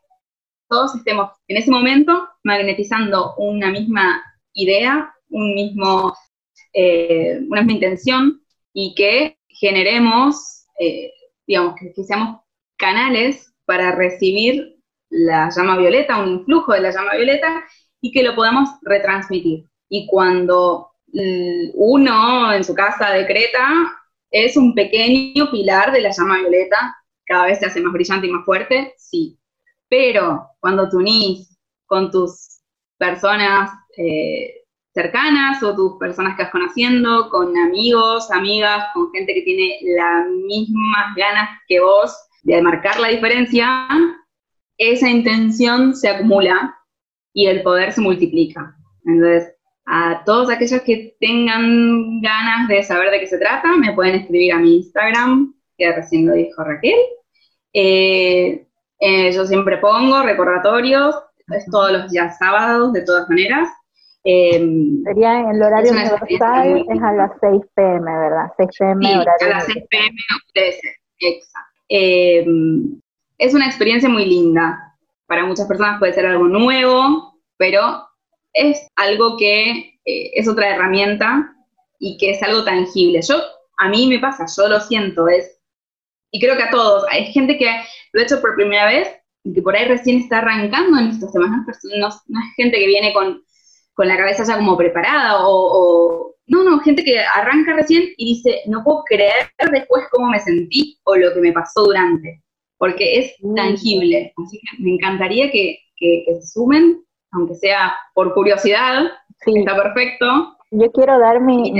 [0.68, 4.22] todos estemos en ese momento magnetizando una misma
[4.54, 6.14] idea, un mismo,
[6.72, 11.12] eh, una misma intención y que generemos, eh,
[11.46, 12.40] digamos, que, seamos
[12.78, 14.78] canales para recibir
[15.10, 17.64] la llama violeta, un influjo de la llama violeta
[18.00, 19.66] y que lo podamos retransmitir.
[19.90, 20.89] Y cuando
[21.74, 24.00] uno en su casa decreta,
[24.30, 28.30] es un pequeño pilar de la llama violeta, cada vez se hace más brillante y
[28.30, 29.38] más fuerte, sí.
[29.88, 32.60] Pero cuando te unís con tus
[32.96, 34.60] personas eh,
[34.92, 40.28] cercanas o tus personas que vas conociendo, con amigos, amigas, con gente que tiene las
[40.28, 43.88] mismas ganas que vos de marcar la diferencia,
[44.78, 46.76] esa intención se acumula
[47.32, 48.76] y el poder se multiplica.
[49.04, 49.54] Entonces,
[49.92, 54.52] a todos aquellos que tengan ganas de saber de qué se trata, me pueden escribir
[54.52, 56.94] a mi Instagram, que recién lo dijo Raquel.
[57.72, 58.66] Eh,
[59.00, 61.16] eh, yo siempre pongo recordatorios,
[61.48, 63.68] es todos los días sábados, de todas maneras.
[64.22, 68.46] Em, Sería en el horario universal, es a las 6 pm, ¿verdad?
[68.58, 70.16] 6 pm sí, a las 6 pm
[71.20, 71.70] exacto.
[71.88, 73.00] Em,
[73.38, 74.94] es una experiencia muy linda.
[75.26, 78.09] Para muchas personas puede ser algo nuevo, pero
[78.52, 81.54] es algo que eh, es otra herramienta
[81.98, 83.20] y que es algo tangible.
[83.22, 83.36] Yo,
[83.78, 85.60] a mí me pasa, yo lo siento, es,
[86.30, 87.66] y creo que a todos, hay gente que
[88.12, 89.08] lo ha hecho por primera vez
[89.44, 91.50] y que por ahí recién está arrancando en estos temas,
[91.98, 93.42] no, es gente que viene con
[94.00, 98.62] con la cabeza ya como preparada o, no, no, gente que arranca recién y dice,
[98.66, 102.42] no puedo creer después cómo me sentí o lo que me pasó durante,
[102.78, 103.54] porque es mm.
[103.54, 104.32] tangible.
[104.42, 109.04] Así que me encantaría que, que, se sumen, aunque sea por curiosidad,
[109.46, 111.72] está perfecto, yo quiero dar mi,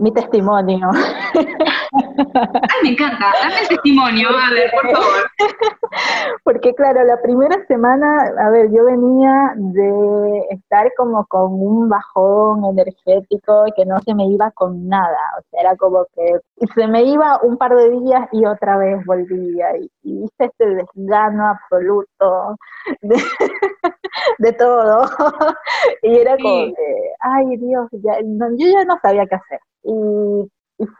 [0.00, 0.90] mi, testimonio.
[1.34, 5.30] Ay, me encanta, dame el testimonio, a ver, por favor.
[6.44, 12.64] Porque claro, la primera semana, a ver, yo venía de estar como con un bajón
[12.64, 16.40] energético que no se me iba con nada, o sea, era como que
[16.74, 20.66] se me iba un par de días y otra vez volvía, y, y viste este
[20.66, 22.56] desgano absoluto
[23.02, 23.16] de,
[24.38, 25.02] de todo,
[26.02, 29.60] y era como que, ay Dios, ya, yo ya no sabía qué hacer.
[29.84, 30.50] Y,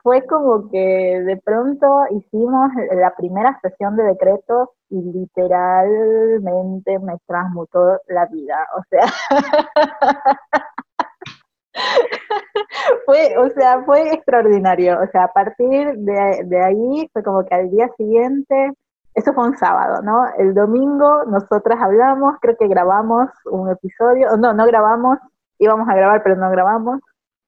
[0.04, 7.98] fue como que de pronto hicimos la primera sesión de decretos y literalmente me transmutó
[8.06, 8.64] la vida.
[8.76, 9.02] O sea,
[13.06, 15.00] fue, o sea, fue extraordinario.
[15.02, 18.74] O sea, a partir de, de ahí fue como que al día siguiente
[19.14, 20.24] eso fue un sábado, ¿no?
[20.38, 25.18] El domingo nosotras hablamos, creo que grabamos un episodio, no, no grabamos,
[25.58, 27.00] íbamos a grabar pero no grabamos,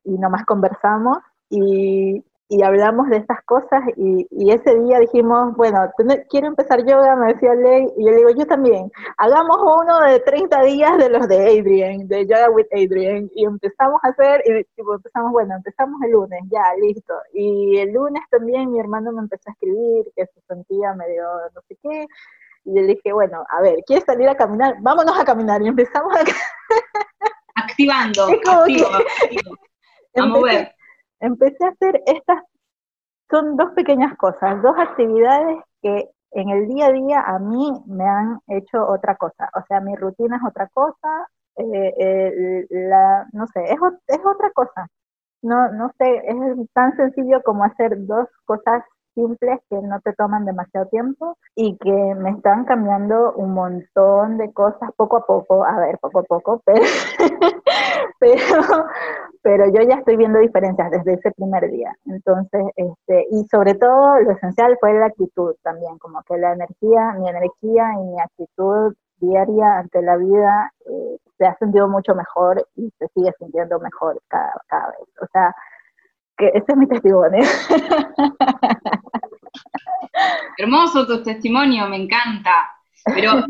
[0.05, 5.91] y nomás conversamos y, y hablamos de estas cosas y, y, ese día dijimos, bueno,
[6.29, 10.21] quiero empezar yoga, me decía Ley, y yo le digo, yo también, hagamos uno de
[10.21, 14.65] 30 días de los de Adrian, de Yoga with Adrian, y empezamos a hacer, y
[14.77, 19.23] tipo, empezamos, bueno, empezamos el lunes, ya, listo, y el lunes también mi hermano me
[19.23, 21.25] empezó a escribir que se sentía medio
[21.55, 22.07] no sé qué,
[22.67, 24.77] y le dije, bueno, a ver, ¿quieres salir a caminar?
[24.81, 26.21] Vámonos a caminar, y empezamos a...
[27.55, 29.57] Activando, activo, activo.
[30.17, 30.75] Empecé,
[31.25, 32.43] Empecé a hacer estas,
[33.31, 38.05] son dos pequeñas cosas, dos actividades que en el día a día a mí me
[38.05, 39.49] han hecho otra cosa.
[39.55, 42.67] O sea, mi rutina es otra cosa, eh,
[43.33, 44.87] no sé, es, es otra cosa.
[45.41, 46.37] No, no sé, es
[46.75, 48.85] tan sencillo como hacer dos cosas
[49.15, 54.53] simples que no te toman demasiado tiempo y que me están cambiando un montón de
[54.53, 56.83] cosas poco a poco, a ver, poco a poco, pero,
[58.19, 58.87] pero,
[59.43, 61.95] pero yo ya estoy viendo diferencias desde ese primer día.
[62.07, 67.13] Entonces, este, y sobre todo lo esencial fue la actitud también, como que la energía,
[67.19, 72.67] mi energía y mi actitud diaria ante la vida eh, se ha sentido mucho mejor
[72.77, 75.09] y se sigue sintiendo mejor cada, cada vez.
[75.21, 75.55] O sea,
[76.37, 77.43] que ese es mi testimonio.
[80.59, 82.53] Hermoso tu testimonio, me encanta.
[83.05, 83.45] Pero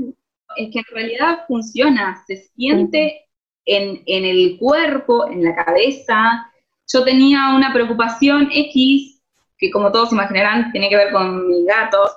[0.56, 3.26] es que en realidad funciona, se siente
[3.64, 6.50] en, en el cuerpo, en la cabeza.
[6.92, 9.22] Yo tenía una preocupación X,
[9.56, 12.16] que como todos imaginarán, tiene que ver con mis gatos,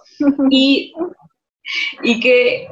[0.50, 0.94] y,
[2.04, 2.68] y que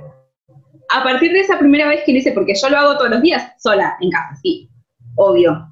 [0.89, 3.21] a partir de esa primera vez que lo hice, porque yo lo hago todos los
[3.21, 4.69] días sola, en casa, sí,
[5.15, 5.67] obvio,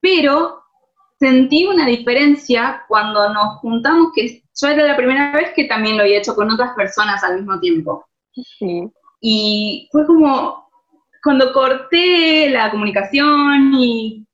[0.00, 0.61] pero
[1.22, 6.02] sentí una diferencia cuando nos juntamos, que yo era la primera vez que también lo
[6.02, 8.04] había hecho con otras personas al mismo tiempo.
[8.58, 8.90] Sí.
[9.20, 10.68] Y fue como,
[11.22, 14.26] cuando corté la comunicación y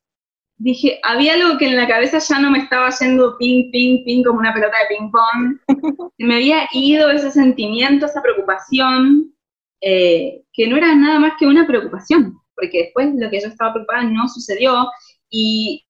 [0.56, 4.24] dije, había algo que en la cabeza ya no me estaba yendo ping, ping, ping
[4.24, 5.58] como una pelota de ping pong.
[6.16, 9.34] me había ido ese sentimiento, esa preocupación,
[9.82, 13.74] eh, que no era nada más que una preocupación, porque después lo que yo estaba
[13.74, 14.88] preocupada no sucedió
[15.28, 15.84] y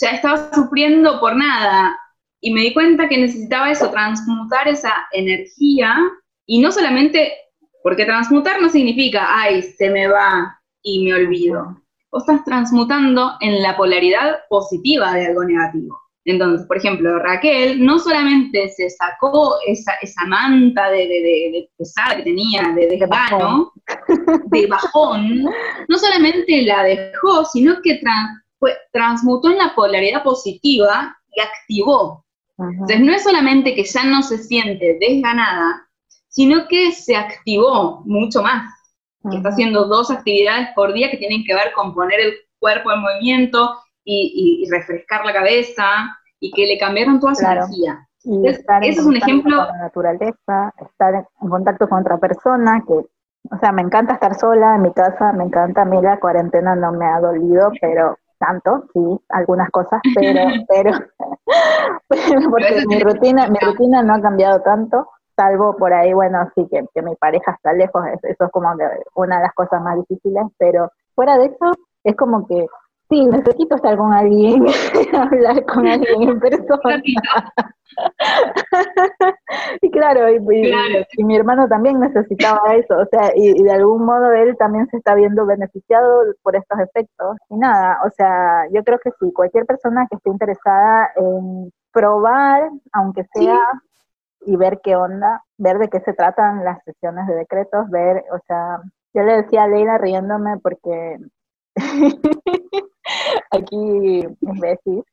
[0.00, 1.98] ya estaba sufriendo por nada.
[2.40, 5.96] Y me di cuenta que necesitaba eso, transmutar esa energía
[6.46, 7.32] y no solamente,
[7.82, 11.80] porque transmutar no significa, ay, se me va y me olvido.
[12.10, 16.02] Vos estás transmutando en la polaridad positiva de algo negativo.
[16.24, 22.16] Entonces, por ejemplo, Raquel no solamente se sacó esa, esa manta de, de, de, pesar
[22.16, 23.72] que tenía, de desgano,
[24.46, 25.44] de bajón,
[25.88, 28.00] no solamente la dejó, sino que
[28.92, 32.24] transmutó en la polaridad positiva y activó.
[32.58, 35.88] Entonces, no es solamente que ya no se siente desganada,
[36.28, 38.72] sino que se activó mucho más.
[39.30, 42.90] Que está haciendo dos actividades por día que tienen que ver con poner el cuerpo
[42.92, 45.84] en movimiento y, refrescar la cabeza
[46.40, 48.08] y que le cambiaron toda su energía.
[48.24, 49.56] Y estar ese es un ejemplo.
[49.56, 54.34] Con la naturaleza, estar en contacto con otra persona, que, o sea, me encanta estar
[54.34, 58.18] sola en mi casa, me encanta, a mí la cuarentena no me ha dolido, pero
[58.44, 60.00] tanto, sí, algunas cosas,
[60.68, 60.90] pero,
[62.08, 66.66] pero, porque mi rutina, mi rutina no ha cambiado tanto, salvo por ahí, bueno, sí
[66.70, 68.68] que, que mi pareja está lejos, eso es como
[69.14, 71.72] una de las cosas más difíciles, pero fuera de eso,
[72.04, 72.66] es como que
[73.12, 74.64] Sí, necesito estar con alguien,
[75.12, 77.02] hablar con alguien en persona.
[79.82, 80.40] y claro, y,
[81.22, 85.14] mi hermano también necesitaba eso, o sea, y, de algún modo él también se está
[85.14, 87.36] viendo beneficiado por estos efectos.
[87.50, 92.70] Y nada, o sea, yo creo que sí, cualquier persona que esté interesada en probar,
[92.94, 93.60] aunque sea,
[94.46, 98.38] y ver qué onda, ver de qué se tratan las sesiones de decretos, ver, o
[98.46, 98.80] sea,
[99.12, 101.18] yo le decía a Leila riéndome porque
[103.50, 103.76] Aquí
[104.40, 105.04] mis veces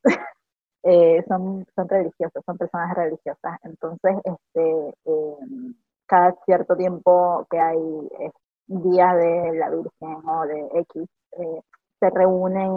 [0.84, 3.60] eh, son, son religiosos, son personas religiosas.
[3.64, 5.74] Entonces, este, em,
[6.06, 7.78] cada cierto tiempo que hay
[8.20, 8.32] eh,
[8.68, 11.04] días de la Virgen o de X,
[11.34, 11.62] eh,
[12.00, 12.72] se reúnen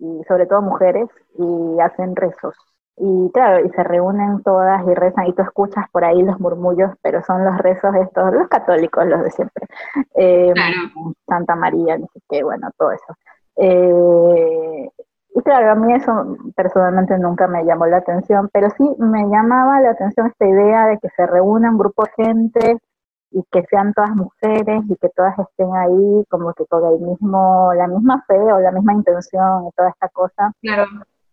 [0.00, 1.08] y, sobre todo mujeres
[1.38, 2.54] y hacen rezos.
[3.00, 6.90] Y claro, y se reúnen todas y rezan y tú escuchas por ahí los murmullos,
[7.02, 9.66] pero son los rezos estos, los católicos, los de siempre.
[10.14, 10.54] Em,
[11.26, 13.16] Santa María, no sé qué, bueno, todo eso.
[13.56, 14.88] Eh,
[15.34, 19.80] y claro, a mí eso personalmente nunca me llamó la atención, pero sí me llamaba
[19.80, 22.78] la atención esta idea de que se reúna un grupo de gente
[23.30, 27.72] y que sean todas mujeres y que todas estén ahí como que con el mismo,
[27.74, 30.52] la misma fe o la misma intención y toda esta cosa.
[30.60, 30.86] Claro.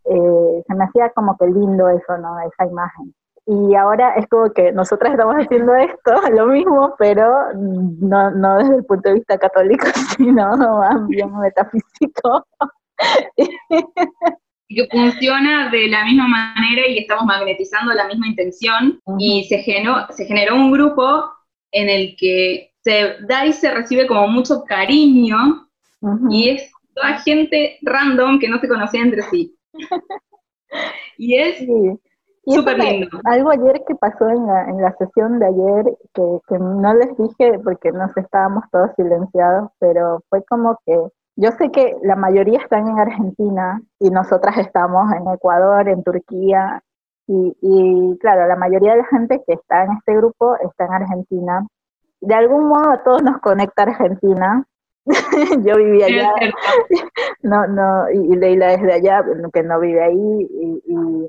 [0.06, 2.39] Eh, se me hacía como que lindo eso, ¿no?
[2.39, 3.14] Esa imagen.
[3.47, 8.78] Y ahora es como que nosotras estamos haciendo esto, lo mismo, pero no, no desde
[8.78, 9.86] el punto de vista católico,
[10.18, 12.47] sino más bien metafísico.
[14.68, 20.08] que funciona de la misma manera y estamos magnetizando la misma intención y se generó,
[20.10, 21.32] se generó un grupo
[21.72, 25.68] en el que se da y se recibe como mucho cariño
[26.30, 29.56] y es toda gente random que no se conocía entre sí.
[31.18, 31.62] y es
[32.48, 32.56] y
[33.24, 37.18] Algo ayer que pasó en la, en la sesión de ayer, que, que no les
[37.18, 40.96] dije porque nos estábamos todos silenciados, pero fue como que
[41.38, 46.84] yo sé que la mayoría están en Argentina y nosotras estamos en Ecuador, en Turquía,
[47.28, 50.94] y, y, claro, la mayoría de la gente que está en este grupo está en
[50.94, 51.68] Argentina.
[52.22, 54.66] De algún modo a todos nos conecta Argentina.
[55.66, 56.34] yo viví allá,
[57.43, 61.28] no, no, y, Leila es de allá, que no vive ahí, y,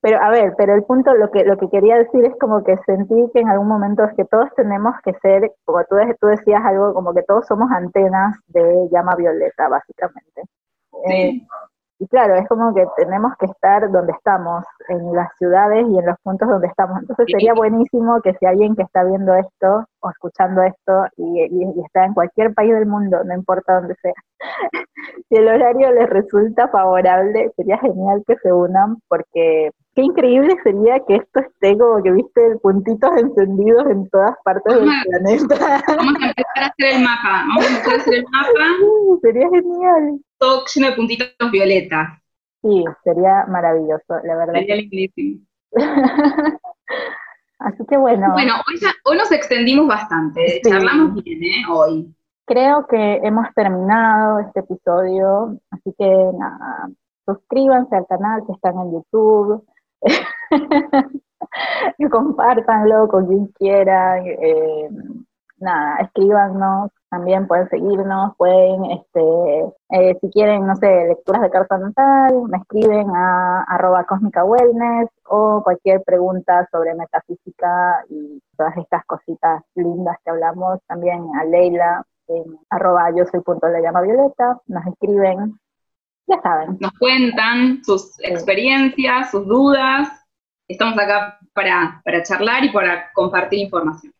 [0.00, 2.76] Pero a ver, pero el punto, lo que, lo que quería decir es como que
[2.86, 6.64] sentí que en algún momento es que todos tenemos que ser, como tú, tú decías
[6.64, 10.42] algo, como que todos somos antenas de llama violeta, básicamente.
[11.10, 11.40] Eh,
[12.00, 16.06] y claro, es como que tenemos que estar donde estamos, en las ciudades y en
[16.06, 17.00] los puntos donde estamos.
[17.00, 21.80] Entonces sería buenísimo que si alguien que está viendo esto o escuchando esto y, y
[21.84, 24.14] está en cualquier país del mundo, no importa dónde sea,
[25.28, 31.00] si el horario les resulta favorable, sería genial que se unan porque qué increíble sería
[31.08, 35.82] que esto esté como que viste puntitos encendidos en todas partes del planeta.
[35.88, 38.48] Vamos a empezar a hacer el mapa, vamos a empezar a hacer el mapa.
[39.22, 40.20] sería genial.
[40.38, 42.10] Todo lleno de puntitos violetas.
[42.62, 44.52] Sí, sería maravilloso, la verdad.
[44.52, 45.40] Sería lindísimo.
[47.58, 48.32] Así que bueno.
[48.34, 51.64] Bueno, hoy, hoy nos extendimos bastante, charlamos bien, ¿eh?
[51.68, 52.14] Hoy.
[52.46, 56.88] Creo que hemos terminado este episodio, así que nada,
[57.26, 59.66] suscríbanse al canal que están en YouTube,
[62.10, 64.88] compártanlo con quien quieran, eh,
[65.58, 69.20] nada, escríbanos, también pueden seguirnos, pueden, este,
[69.90, 75.08] eh, si quieren, no sé, lecturas de carta natal, me escriben a arroba cósmica wellness
[75.26, 82.04] o cualquier pregunta sobre metafísica y todas estas cositas lindas que hablamos, también a Leila
[82.28, 85.58] en arroba yo soy punto le llama Violeta, nos escriben
[86.28, 86.76] ya saben.
[86.80, 90.08] Nos cuentan sus experiencias, sus dudas.
[90.68, 94.12] Estamos acá para, para charlar y para compartir información.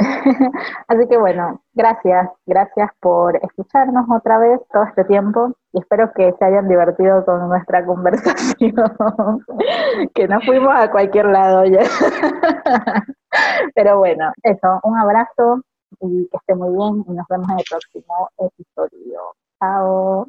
[0.88, 6.34] Así que bueno, gracias, gracias por escucharnos otra vez todo este tiempo y espero que
[6.38, 8.74] se hayan divertido con nuestra conversación,
[10.14, 11.82] que no fuimos a cualquier lado ya.
[13.74, 15.62] Pero bueno, eso, un abrazo
[16.00, 19.20] y que esté muy bien y nos vemos en el próximo episodio.
[19.58, 20.26] Chao.